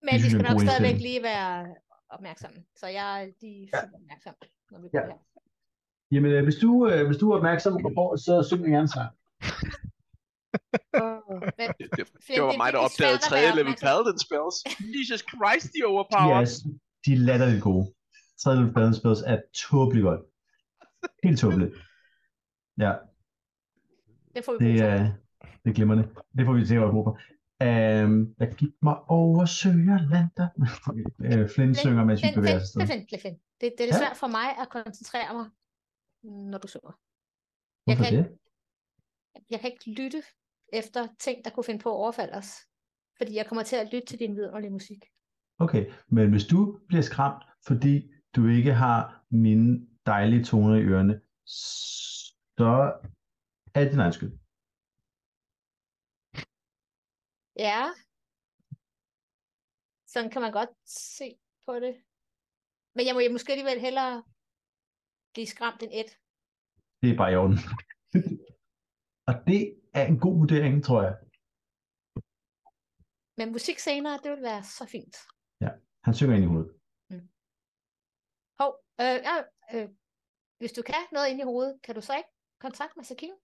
[0.03, 1.74] Men er skal en nok stadigvæk lige være
[2.09, 2.64] opmærksomme.
[2.76, 4.34] Så jeg er lige super opmærksom,
[4.70, 5.01] når vi Ja.
[5.01, 5.18] går her.
[6.12, 7.89] Jamen, øh, hvis, du, øh, hvis du er opmærksom på
[8.26, 9.11] så syng jeg gerne sang.
[11.03, 11.20] Åh,
[11.59, 13.87] men det, det, det var er mig, der opdagede svært at tredje være level opmærksom.
[13.87, 14.57] paladin spells.
[14.99, 16.47] Jesus Christ, de er De overpowered.
[16.47, 17.93] er, de er latterligt gode.
[18.39, 20.21] Tredje Balance Spells er tåbeligt godt.
[21.25, 21.75] Helt tåbeligt.
[22.79, 22.93] Ja,
[24.35, 25.13] det får vi det er,
[25.65, 26.05] Det er glimrende.
[26.37, 27.19] Det får vi se, hvad jeg på.
[27.65, 30.49] Um, jeg gik mig over Søgerlander.
[30.59, 32.89] uh, Flynn synger, mens vi Flint, bevæger Flint, os.
[32.91, 33.39] Flint, Flint, Flint.
[33.61, 33.99] Det, det er Ja.
[33.99, 35.47] svært for mig at koncentrere mig,
[36.53, 36.93] når du synger.
[37.87, 38.25] Jeg Hvorfor kan, det?
[38.25, 40.23] ikke, jeg kan ikke lytte
[40.73, 42.51] efter ting, der kunne finde på at overfalde os.
[43.19, 45.05] Fordi jeg kommer til at lytte til din vidunderlige musik.
[45.59, 51.21] Okay, men hvis du bliver skræmt, fordi du ikke har mine dejlige toner i ørerne,
[51.47, 52.73] så
[53.75, 54.33] er det din egen skyld.
[57.59, 57.83] Ja.
[60.07, 61.95] Sådan kan man godt se på det.
[62.95, 64.25] Men jeg må jeg måske alligevel hellere
[65.35, 66.11] blive skræmt end et.
[67.03, 67.59] Det er bare i orden.
[69.29, 69.61] Og det
[69.95, 71.17] er en god vurdering, tror jeg.
[73.39, 75.17] Men musik senere, det vil være så fint.
[76.07, 76.71] Han synger ind i hovedet.
[78.61, 79.37] Hov, øh, ja,
[79.75, 79.89] øh,
[80.59, 82.33] hvis du kan noget ind i hovedet, kan du så ikke
[82.65, 83.35] kontakte Masakin?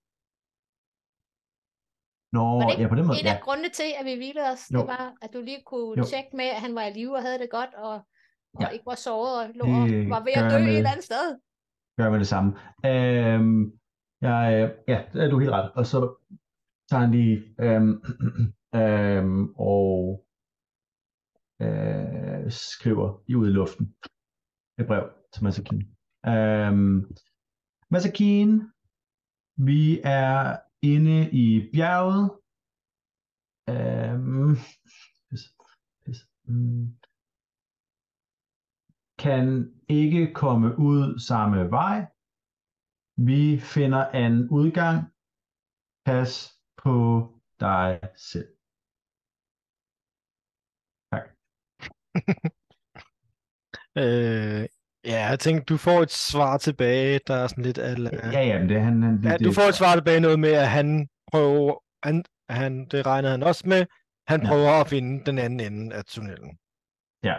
[2.37, 3.35] Nå, Var det ja, på den måde, En ja.
[3.35, 4.79] af grundene til, at vi hvilede os, Jo.
[4.79, 6.03] det var, at du lige kunne Jo.
[6.11, 7.93] tjekke med, at han var i live og havde det godt, og,
[8.55, 8.67] og Ja.
[8.75, 11.25] ikke var såret og lå og var ved at dø med- et eller andet sted.
[11.97, 12.49] gør med det samme.
[12.91, 13.61] Øhm,
[14.29, 15.69] øh, ja, det er du helt ret.
[15.79, 15.99] Og så
[16.89, 17.35] tager han lige
[17.65, 17.93] øhm,
[18.81, 19.91] øhm, og
[21.61, 23.95] øh, skriver i udluften i luften
[24.79, 25.81] et brev til Masakin.
[26.25, 27.15] Øhm,
[27.89, 28.61] Masakin,
[29.57, 32.31] vi er inde i bjerget.
[33.69, 34.55] Øhm,
[35.29, 35.43] pis,
[36.05, 36.97] pis, mm,
[39.19, 42.05] kan ikke komme ud samme vej.
[43.17, 44.97] Vi finder en udgang.
[46.05, 46.95] Pas på
[47.59, 48.47] dig selv.
[53.97, 54.65] Øh,
[55.05, 57.77] ja, jeg tænkte, du får et svar tilbage, der er sådan lidt...
[57.77, 59.03] Al, Ja, ja, men det er han...
[59.03, 61.83] han det, ja, du får et svar tilbage noget med, at han prøver...
[62.03, 63.85] Han, han, det regnede han også med.
[64.27, 64.47] Han Ja.
[64.47, 66.57] prøver at finde den anden ende af tunnelen.
[67.23, 67.37] Ja,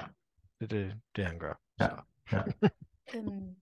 [0.60, 1.54] Det er det, det han gør.
[1.80, 1.88] Ja.
[2.30, 2.52] Så.
[3.16, 3.56] Øhm,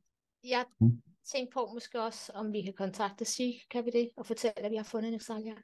[0.44, 1.02] jeg Mm.
[1.32, 4.70] tænkte på måske også, om vi kan kontakte Sig, kan vi det, og fortælle, at
[4.70, 5.54] vi har fundet Nexalia.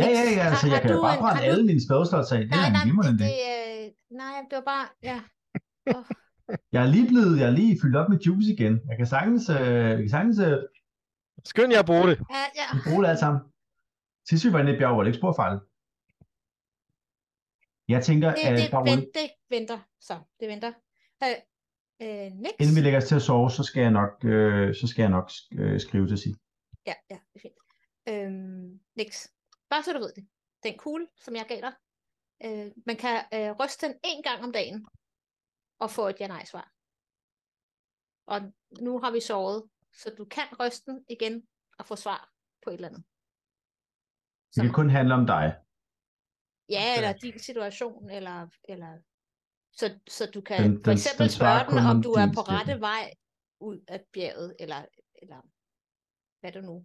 [0.00, 1.64] Ja, ja, ja altså, Har- jeg har kan du bare en- brænde har du- alle
[1.70, 2.38] mine spædslås af.
[2.40, 3.34] Det nej, er nej, glimrende det, idé.
[3.52, 3.84] øh,
[4.22, 5.18] nej, det var bare, ja.
[5.96, 6.04] Oh,
[6.72, 8.74] Jeg er lige blevet, jeg er lige fyldt op med juice igen.
[8.88, 9.56] Jeg kan sagtens, øh,
[9.90, 10.58] jeg kan sagtens øh,
[11.44, 12.16] Skynd jer at bruge det.
[12.36, 12.66] ja, ja.
[12.88, 13.40] bruge det alt sammen.
[14.28, 15.56] Sidst vi var inde i bjerg, var det ikke spor fejl.
[17.94, 20.72] Jeg tænker, Det, at det, bare vent, det venter, så det venter.
[21.24, 21.36] Øh,
[22.02, 22.52] øh, Nix?
[22.60, 25.10] inden vi lægger os til at sove, så skal jeg nok, øh, så skal jeg
[25.10, 26.32] nok øh, skrive til sig.
[26.86, 27.58] Ja, ja, det er fint.
[28.08, 29.10] Øhm, Nix.
[29.72, 30.24] Bare så du ved det.
[30.62, 31.74] Den kugle, som jeg gav dig,
[32.44, 34.86] øh, man kan øh, ryste den en gang om dagen,
[35.78, 36.66] og få et ja-nej-svar.
[38.32, 38.38] Og
[38.86, 39.70] nu har vi sovet,
[40.00, 41.48] så du kan ryste den igen,
[41.78, 42.30] og få svar
[42.64, 43.04] på et eller andet.
[44.54, 45.46] Det kan kun handle om dig.
[46.76, 48.92] Ja, eller din situation, eller, eller
[49.72, 52.28] så, så du kan Den- den, for eksempel den spørge den, om om du er
[52.34, 53.04] på rette vej
[53.60, 54.80] ud af bjerget, eller,
[55.22, 55.40] eller
[56.40, 56.76] hvad du nu.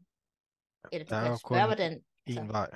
[0.91, 1.93] Eller du Der er kan spørge, kun hvordan.
[2.27, 2.51] En Så.
[2.57, 2.69] vej.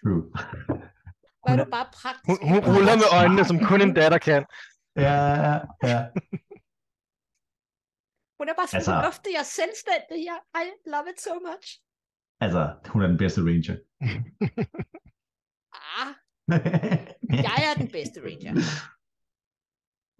[0.00, 0.22] True.
[1.40, 2.26] Hvor er du bare praktisk.
[2.28, 4.42] Hun, hun ruller med øjnene, som kun en datter kan.
[5.06, 5.54] Ja, ja,
[5.90, 5.98] ja.
[8.38, 10.18] Hun er bare så Altså- fornuftig og selvstændig.
[10.30, 11.66] Jeg, I love it so much.
[12.44, 12.62] Altså,
[12.92, 13.76] hun er den bedste ranger.
[15.98, 16.10] Ah,
[17.48, 18.52] jeg er den bedste ranger.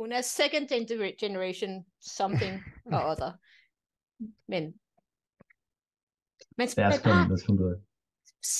[0.01, 1.73] Hun er second gener- generation
[2.19, 2.55] something
[2.95, 3.31] or other.
[4.53, 4.63] Men,
[6.59, 7.81] men, Lad os men komme, bare lad os komme videre.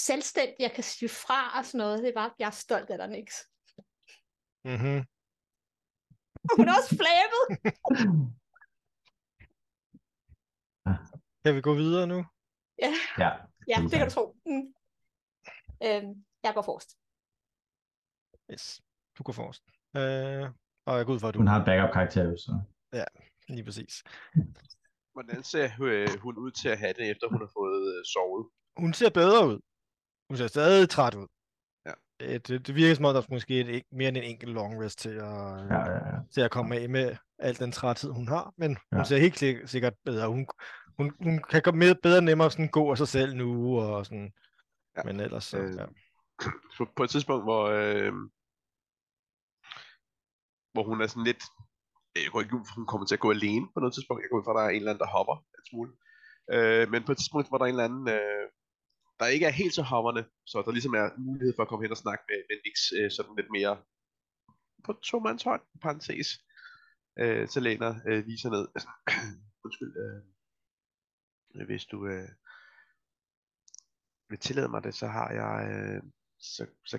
[0.07, 1.99] selvstændig, jeg kan sige fra og sådan noget.
[2.03, 3.29] Det er bare, jeg er stolt af dig, Nix.
[4.71, 4.99] Mm-hmm.
[6.57, 7.43] Hun er også flabet.
[11.45, 12.25] Kan vi gå videre nu?
[12.85, 13.31] Ja, Ja,
[13.69, 14.37] ja det kan du tro.
[14.47, 14.75] Mm.
[15.87, 16.91] Øhm, jeg går forrest.
[18.53, 18.83] Yes.
[19.19, 19.63] Du går forrest.
[19.97, 20.45] Øh,
[20.87, 21.39] og jeg går ud fra, at du...
[21.39, 22.61] hun har en backup-karakter, så.
[23.49, 24.03] Lige præcis.
[25.15, 28.47] Hvordan ser øh, hun ud til at have det, efter hun har fået øh, sovet?
[28.77, 29.59] Hun ser bedre ud.
[30.29, 31.27] Hun ser stadig træt ud.
[31.87, 31.93] Ja.
[32.23, 34.53] Øh, Det, det virker som om, der er måske et, ikke- mere end en enkelt
[34.53, 35.25] long rest til at,
[35.75, 36.19] Ja, ja, ja.
[36.35, 38.53] til at komme af med al den træthed, hun har.
[38.57, 39.05] Men hun Ja.
[39.05, 40.29] ser helt sik- sikkert bedre.
[40.29, 40.47] Hun,
[40.99, 43.79] hun, hun kan komme med bedre nemmere sådan gå af sig selv nu.
[43.81, 44.33] Og sådan.
[44.97, 45.03] Ja.
[45.03, 45.87] Men ellers så, Øh, ja.
[46.79, 48.13] på, på et tidspunkt, hvor, øh,
[50.73, 51.43] hvor hun er sådan lidt,
[52.15, 54.23] Øh, jeg går ikke ud, fra, hun kommer til at gå alene på noget tidspunkt,
[54.23, 55.93] jeg går ud fra, at der er en eller anden, der hopper en smule.
[56.55, 58.47] Øh, men på et tidspunkt, hvor der er en eller anden, øh,
[59.21, 61.97] der ikke er helt så hopperne, så der ligesom er mulighed for at komme hen
[61.97, 63.75] og snakke med, med Nix øh, sådan lidt mere
[64.85, 66.29] på to mands hånd, parentes,
[67.19, 68.65] øh, så læner øh, viser ned,
[69.65, 72.29] undskyld, øh, hvis du øh,
[74.29, 76.03] vil tillade mig det, så har jeg, øh,
[76.39, 76.99] så, så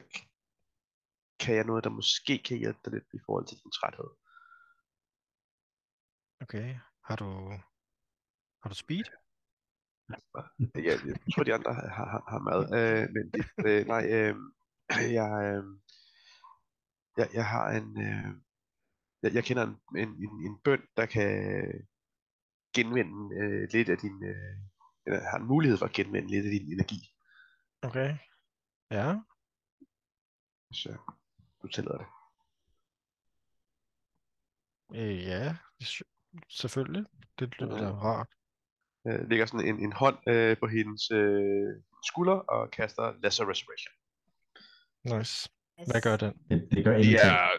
[1.39, 4.09] kan jeg noget, der måske kan hjælpe dig lidt i forhold til din træthed.
[6.41, 6.75] Okay.
[7.03, 7.49] Har du...
[8.61, 9.03] Har du speed?
[10.75, 14.36] Jeg, jeg tror, de andre har, har, har mad, øh, men det, øh, nej, øh,
[15.19, 15.63] jeg, øh,
[17.17, 18.29] jeg, jeg har en, øh,
[19.23, 21.29] jeg, jeg kender en, en, en, en bøn, der kan
[22.75, 24.55] genvinde øh, lidt af din, øh,
[25.05, 26.99] eller har en mulighed for at genvinde lidt af din energi,
[27.81, 28.17] Okay.
[28.91, 29.09] Ja.
[30.88, 30.97] øh,
[31.61, 32.07] du tillader det.
[34.95, 35.55] Øh, ja.
[36.49, 37.05] Selvfølgelig.
[37.39, 38.27] Det lyder da rart.
[39.07, 41.69] Øh, lægger sådan en, en hånd øh, på hendes øh,
[42.09, 43.93] skulder og kaster Lesser Resurrection.
[45.17, 45.49] Nice.
[45.91, 46.33] Hvad gør den?
[46.49, 47.31] Det, det gør Det ingenting.
[47.31, 47.49] er,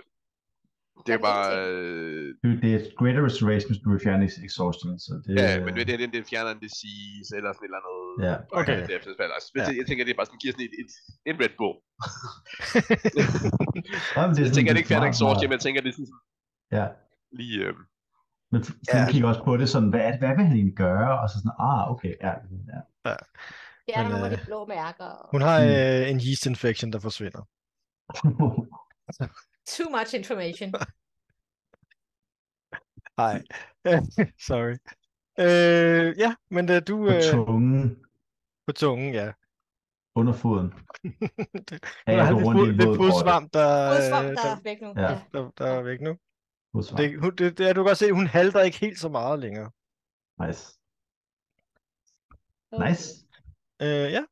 [1.07, 4.99] det er bare, øh, Det, det er Greater Restoration, hvis du vil fjerne exhaustion.
[5.07, 7.97] Så det, ja, men det, det, det fjerner en disease eller sådan et eller andet.
[8.29, 8.35] Ja.
[8.61, 8.79] Okay.
[8.87, 8.99] Det er.
[9.39, 9.63] Altså, Ja.
[9.63, 9.73] ja.
[9.79, 10.91] Jeg tænker, det er bare sådan, giver sådan et, et,
[11.31, 11.75] en Red Bull.
[14.17, 15.97] Ja, men det er jeg tænker, det ikke fjerner exhaustion, men jeg tænker, det er
[15.99, 16.21] sådan
[16.79, 16.87] Ja,
[17.41, 17.59] lige...
[17.67, 17.75] Øh,
[18.57, 18.99] men f- Ja.
[18.99, 19.11] ja.
[19.11, 21.21] kigger også på det sådan, hvad, det- hvad vil han egentlig gøre?
[21.21, 22.29] Og så sådan, ah, okay, ja.
[22.29, 23.15] ja.
[23.91, 25.29] Fjerner Men, nogle af øh, de blå mærker.
[25.31, 25.67] Hun har Mm.
[25.69, 27.43] øh, en yeast infection, der forsvinder.
[29.73, 30.73] Too much information.
[33.23, 33.43] Nej.
[34.49, 34.77] Sorry.
[35.39, 37.97] Øh, ja, men da du på øh, tungen,
[38.67, 39.33] på tungen, ja.
[40.15, 40.73] under foden.
[41.69, 42.97] Det- Ja, Hun jeg har går lidt rundt våd grotte.
[43.13, 44.93] fodsvamp, der, Fodsvamp, øh, der der, er væk nu.
[44.97, 45.03] Ja.
[45.13, 45.21] Ja.
[45.33, 46.17] der, der er væk nu.
[46.83, 49.71] Det, hun, det, det, du kan godt se, hun halter ikke helt så meget længere.
[50.47, 50.79] Nice.
[52.73, 52.89] Okay.
[52.89, 53.15] Nice.
[53.83, 54.23] Øh, ja,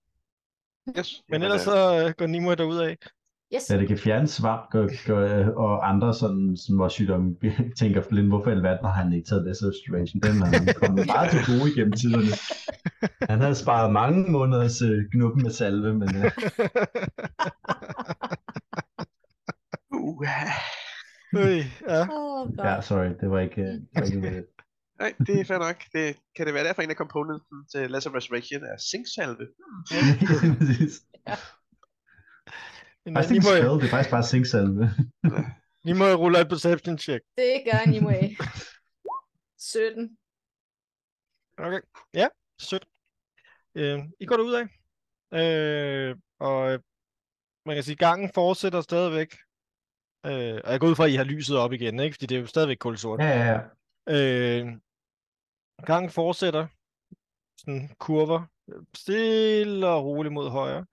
[0.99, 1.23] yes.
[1.29, 2.97] men ellers øh, så øh, går Nimue derudad.
[3.55, 3.71] Yes.
[3.71, 7.37] Ja, det kan fjerne svamp gør, gør, og andre sådan, som var sygdomme,
[7.79, 10.21] tænker Flynn, hvorfor i alverden har han ikke taget Lesser Restoration?
[10.21, 12.35] Den har han kommet meget til gode igennem tiderne.
[13.31, 16.31] Han havde sparet mange måneders øh, knuppen med salve, men øh,
[19.93, 20.27] Uh,
[21.37, 22.07] Øh, ja.
[22.65, 24.45] Ja, sorry, det var ikke, øh, det var ikke med
[25.01, 25.77] nej, det er fair nok.
[25.93, 29.49] Det, kan det være derfor en af componenten til Lesser Resurrection er zinksalve?
[30.59, 31.03] Præcis.
[33.05, 34.91] Men, Faktisk ikke spell, det er faktisk bare zinksalve.
[35.85, 37.25] Nimue ruller et perception check.
[37.39, 38.37] Det gør Nimue.
[39.59, 40.19] 17.
[41.59, 41.81] Okay,
[42.15, 42.29] ja,
[42.61, 42.87] sødt.
[43.75, 44.67] Øh, I går derudad.
[45.35, 46.81] Øh, og
[47.67, 49.35] man kan sige, gangen fortsætter stadigvæk.
[50.27, 52.15] Øh, og jeg går ud fra, at I har lyset op igen, ikke?
[52.15, 53.21] Fordi det er jo stadigvæk kulsort.
[53.21, 53.61] Ja, ja,
[54.09, 54.61] ja.
[54.61, 54.73] Øh,
[55.87, 56.67] gangen fortsætter.
[57.61, 58.43] Sådan kurver.
[58.97, 60.85] Stille og roligt mod højre.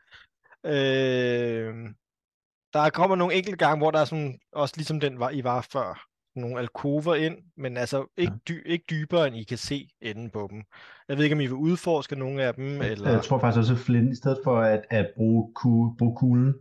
[0.66, 1.90] Øh,
[2.74, 5.68] der kommer nogle enkelte gange, hvor der er sådan, også ligesom den var, I var
[5.72, 10.30] før, nogle alkover ind, men altså ikke, dy, ikke dybere, end I kan se enden
[10.30, 10.64] på dem.
[11.08, 13.12] Jeg ved ikke, om I vil udforske nogle af dem, eller...
[13.12, 16.54] Jeg tror faktisk også, at Flynn, i stedet for at, at bruge, ku, bruge kuglen,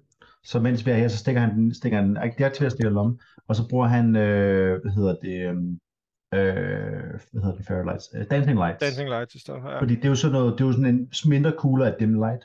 [0.44, 3.20] så mens vi er her, så stikker han den, stikker han, ikke deaktiverer stikker lommen,
[3.48, 5.78] og så bruger han, øh, hvad hedder det, øhm,
[6.34, 8.80] øh, hvad hedder det, fairy lights, uh, dancing lights.
[8.80, 9.80] Dancing Lights i stedet ja.
[9.80, 12.14] Fordi det er jo sådan noget, det er jo sådan en mindre kugle af dim
[12.14, 12.44] light,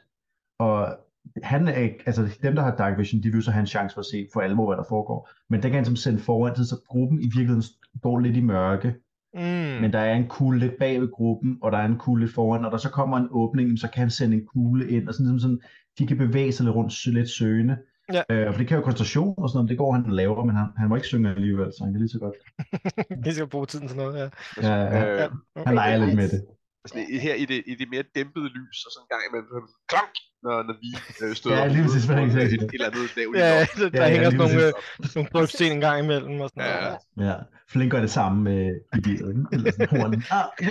[0.60, 0.98] og
[1.44, 3.94] han er ikke, altså dem, der har dark vision, de vil så have en chance
[3.94, 5.30] for at se for alvor, hvad der foregår.
[5.50, 7.64] Men der kan han som sende foran, så gruppen i virkeligheden
[8.02, 8.96] går lidt i mørke,
[9.36, 9.82] Mm.
[9.82, 12.34] men der er en kugle lidt bag ved gruppen, og der er en kugle lidt
[12.34, 15.08] foran, og når der så kommer en åbning, så kan han sende en kugle ind,
[15.08, 15.60] og sådan, sådan, sådan
[16.00, 17.78] de kan bevæge sig lidt rundt lidt søgende.
[18.14, 18.22] Ja.
[18.30, 20.68] Øh, og det kan jo koncentration og sådan noget, det går han lavere, men han,
[20.78, 22.36] han må ikke synge alligevel, så han kan lige så godt.
[23.30, 24.30] I skal bruge tiden til noget, ja.
[24.62, 25.22] Ja, ja.
[25.22, 25.26] ja.
[25.26, 25.66] Okay.
[25.66, 26.46] Han leger lidt med det.
[26.90, 29.48] Sådan, i- her i det, i det mere dæmpede lys, og sådan en gang imellem,
[29.54, 30.14] sådan klank,
[30.46, 30.90] når, når vi
[31.22, 32.48] øh, støder Ja, lige på præcis, hvad jeg et, sagde.
[32.56, 34.68] et, et eller andet lavt Ja, ja, der, der Ja, ja, hænger sådan lige nogle,
[34.68, 36.98] øh, nogle drøbsten en gang imellem og sådan Ja, noget.
[37.18, 37.24] ja.
[37.30, 37.36] Ja,
[37.72, 38.64] Flink gør det samme med
[39.04, 39.48] bilen, ikke?
[39.56, 40.24] eller sådan hornen.
[40.40, 40.48] Ah,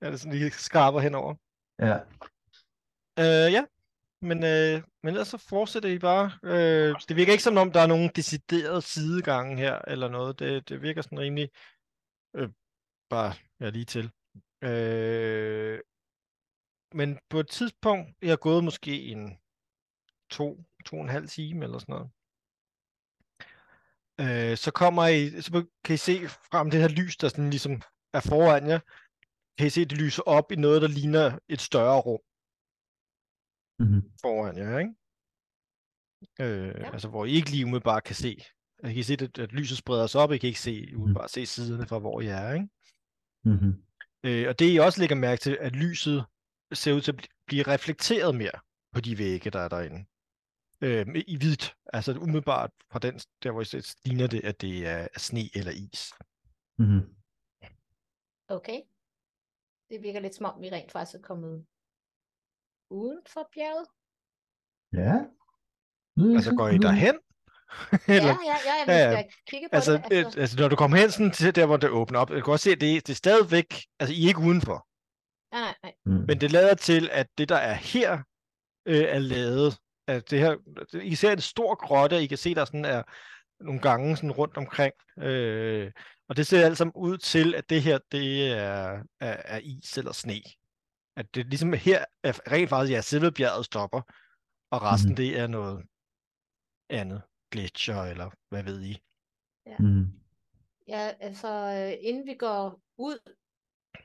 [0.00, 1.34] Ja, det er sådan lige skarper henover.
[1.88, 1.96] ja.
[3.24, 3.62] Øh, ja,
[4.22, 6.26] men, øh, men ellers så fortsætter I bare.
[6.44, 10.38] Øh, det virker ikke som om, der er nogen decideret sidegange her, eller noget.
[10.38, 11.48] Det, det virker sådan rimelig
[12.36, 12.48] øh,
[13.10, 14.10] bare ja, lige til.
[14.62, 15.80] Øh,
[16.94, 19.38] men på et tidspunkt, jeg har gået måske en
[20.30, 22.10] to, to og en halv time eller sådan noget.
[24.20, 27.82] Øh, så kommer I, så kan I se frem det her lys, der sådan ligesom
[28.12, 28.80] er foran jer.
[29.58, 32.20] Kan I se, det lyser op i noget, der ligner et større rum
[33.78, 34.02] Mm-hmm.
[34.20, 34.94] foran jer, ikke?
[36.40, 36.92] Øh, Ja.
[36.92, 38.36] Altså, hvor I ikke lige umiddelbart kan se.
[38.84, 41.46] I kan se, at, at lyset spreder sig op, I kan ikke se, umiddelbart se
[41.46, 42.68] siderne fra, hvor I er, ikke?
[43.44, 43.84] Mm-hmm.
[44.24, 46.24] Øh, og det I også lægger mærke til, at lyset
[46.72, 48.60] ser ud til at bl- blive reflekteret mere
[48.92, 50.06] på de vægge, der er derinde.
[50.80, 51.76] Øh, I hvidt.
[51.92, 55.72] Altså umiddelbart fra den, der hvor I ser, ligner det, at det er sne eller
[55.72, 56.12] is.
[56.78, 57.14] Mm-hmm.
[58.48, 58.80] Okay.
[59.90, 61.66] det virker lidt som om, vi rent faktisk er kommet
[62.90, 63.86] uden for bjerget.
[64.92, 65.14] Ja.
[66.16, 67.18] Lyder Altså, går I derhen?
[68.08, 69.22] Ja, Eller, ja, ja, ja, vi Ja, ja.
[69.50, 70.16] kigge på altså, det.
[70.16, 72.52] altså, altså, når du kommer hen sådan til der, hvor det åbner op, du kan
[72.52, 74.86] også se, at det, det er stadigvæk, altså, I er ikke udenfor.
[75.54, 75.92] nej, nej, nej.
[76.06, 76.24] Mm.
[76.26, 78.18] Men det lader til, at det, der er her,
[78.86, 79.78] øh, er lavet.
[80.06, 80.56] At det her,
[81.02, 83.02] I ser en stor grotte, og I kan se, der sådan er
[83.64, 84.92] nogle gange sådan rundt omkring.
[85.18, 85.92] Øh,
[86.28, 89.98] og det ser alt sammen ud til, at det her, det er, er, er is
[89.98, 90.40] eller sne.
[91.16, 94.00] At det ligesom her, er rent faktisk, ja, selve bjerget stopper,
[94.70, 95.16] og resten, Mhm.
[95.16, 95.84] det er noget
[96.90, 97.22] andet.
[97.50, 99.02] Gletscher, eller hvad ved I.
[99.78, 100.06] Mm.
[100.88, 103.18] Ja, altså, øh, inden vi går ud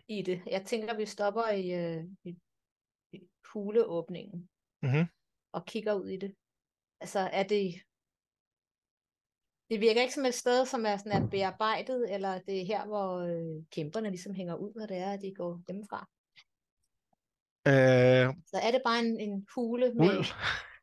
[0.07, 2.37] i det, jeg tænker, vi stopper i, øh, i,
[3.13, 3.19] i
[3.53, 4.49] huleåbningen
[4.81, 5.05] Mhm.
[5.51, 6.35] og kigger ud i det.
[7.01, 7.73] Altså, er det...
[9.69, 12.85] Det virker ikke som et sted, som er, sådan er bearbejdet, eller det er her,
[12.85, 15.99] hvor øh, kæmperne ligesom hænger ud, når det er, at de går hjemmefra.
[17.67, 20.09] Øh, Så er det bare en, en hule med...
[20.09, 20.25] Rul.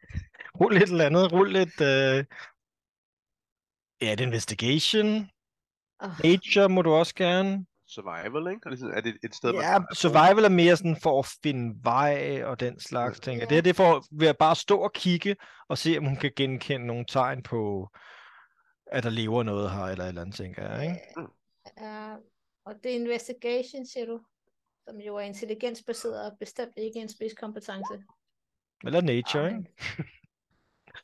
[0.60, 1.32] Rul lidt eller andet.
[1.32, 1.80] Rul lidt...
[1.80, 2.24] Øh...
[4.02, 5.30] Ja, det er investigation.
[6.00, 7.66] Oh, Nature må du også gerne.
[7.88, 8.68] Survival, ikke?
[8.68, 12.42] Ligesom, er det et sted, man Ja, survival er mere sådan for at finde vej
[12.44, 13.38] og den slags ting.
[13.40, 13.44] Ja.
[13.44, 15.36] Det her det er for ved at bare stå og kigge
[15.68, 17.88] og se, om hun kan genkende nogle tegn på,
[18.86, 21.00] at der lever noget her, eller et eller andet, tænker jeg, ikke?
[21.80, 22.14] Ja,
[22.66, 24.20] og det er investigation, siger du,
[24.88, 28.02] som jo er intelligensbaseret og bestemt ikke en spidskompetence.
[28.84, 29.70] Eller nature, Ah, ikke?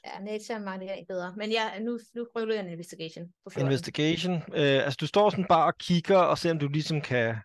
[0.05, 1.35] Ja, nature er meget ikke bedre.
[1.37, 3.67] Men ja, nu, nu prøver jeg en investigation på 14.
[3.67, 4.35] Investigation.
[4.35, 7.37] Øh, altså, du står sådan bare og kigger og ser, om du ligesom kan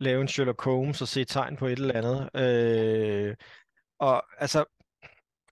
[0.00, 2.42] lave en Sherlock Holmes og se tegn på et eller andet.
[2.42, 3.36] Øh,
[3.98, 4.64] og altså,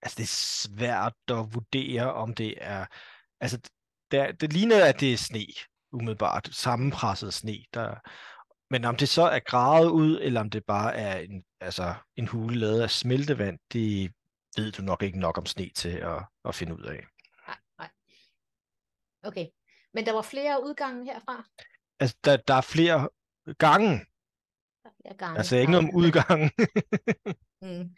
[0.03, 0.37] altså, det er
[0.69, 2.87] svært at vurdere, om det er...
[3.41, 3.59] Altså,
[4.11, 5.47] det, det ligner, at det er sne,
[5.93, 6.49] umiddelbart.
[6.53, 7.65] Sammenpresset sne.
[7.75, 7.95] Der,
[8.71, 12.29] men om det så er gravet ud, eller om det bare er en, altså, en
[12.29, 14.13] hule lavet af smeltevand, det
[14.57, 17.05] ved du nok ikke nok om sne til at, at finde ud af.
[17.49, 17.91] Nej, nej.
[19.25, 19.47] Okay.
[19.95, 21.45] Men der var flere udgange herfra?
[22.01, 23.09] Altså, der, der er flere
[23.59, 23.89] gange.
[23.89, 25.39] Der er flere gange.
[25.39, 26.51] Altså, ikke noget om udgangen.
[27.63, 27.91] Mm.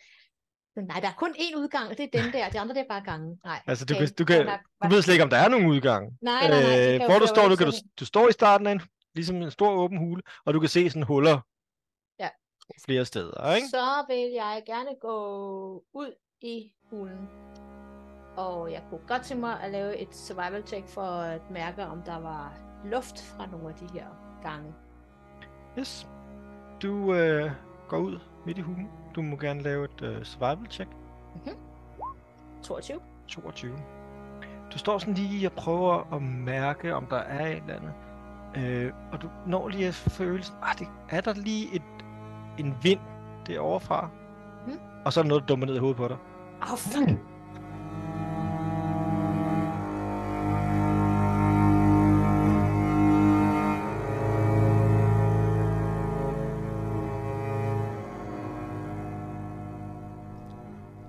[0.77, 2.51] Men Nej, der er kun én udgang, og det er den der.
[2.51, 3.39] De andre, det er bare gange.
[3.45, 4.07] Nej, Altså, du okay.
[4.07, 4.47] kan- du kan-
[4.83, 6.19] du ved slet ikke, om der er nogen udgang.
[6.23, 6.95] Nej, nej, nej.
[6.95, 8.81] Øh, hvor du står, du, kan du, du står i starten af en,
[9.15, 11.41] ligesom en stor åben hule, og du kan se sådan huller
[12.19, 12.29] Ja.
[12.85, 13.69] flere steder, ikke?
[13.69, 15.17] Så vil jeg gerne gå
[15.93, 17.29] ud i hulen.
[18.37, 22.03] Og jeg kunne godt tænke mig at lave et survival check for at mærke, om
[22.03, 22.53] der var
[22.85, 24.07] luft fra nogle af de her
[24.43, 24.75] gange.
[25.79, 26.09] Yes.
[26.83, 27.51] Du øh,
[27.89, 28.89] går ud midt i hulen.
[29.15, 30.91] Du må gerne lave et øh, survival check.
[32.63, 33.01] 22.
[33.29, 33.77] 22.
[34.73, 37.93] Du står sådan lige og prøver at mærke, om der er et eller andet.
[38.57, 41.83] Øh, og du når lige at føle, ah, det, er der lige et,
[42.59, 43.01] en vind
[43.47, 44.11] derovre fra?
[45.07, 46.17] Og så er der noget, der dummer ned i hovedet på dig.
[46.63, 47.09] Åh, oh, fuck.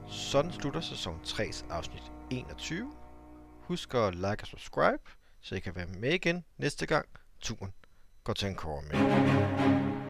[0.08, 2.92] Sådan slutter sæson 3's afsnit 21.
[3.62, 5.04] Husk at like og subscribe,
[5.42, 7.06] så I kan være med igen næste gang
[7.42, 7.74] turen
[8.24, 9.67] går til en kåre med.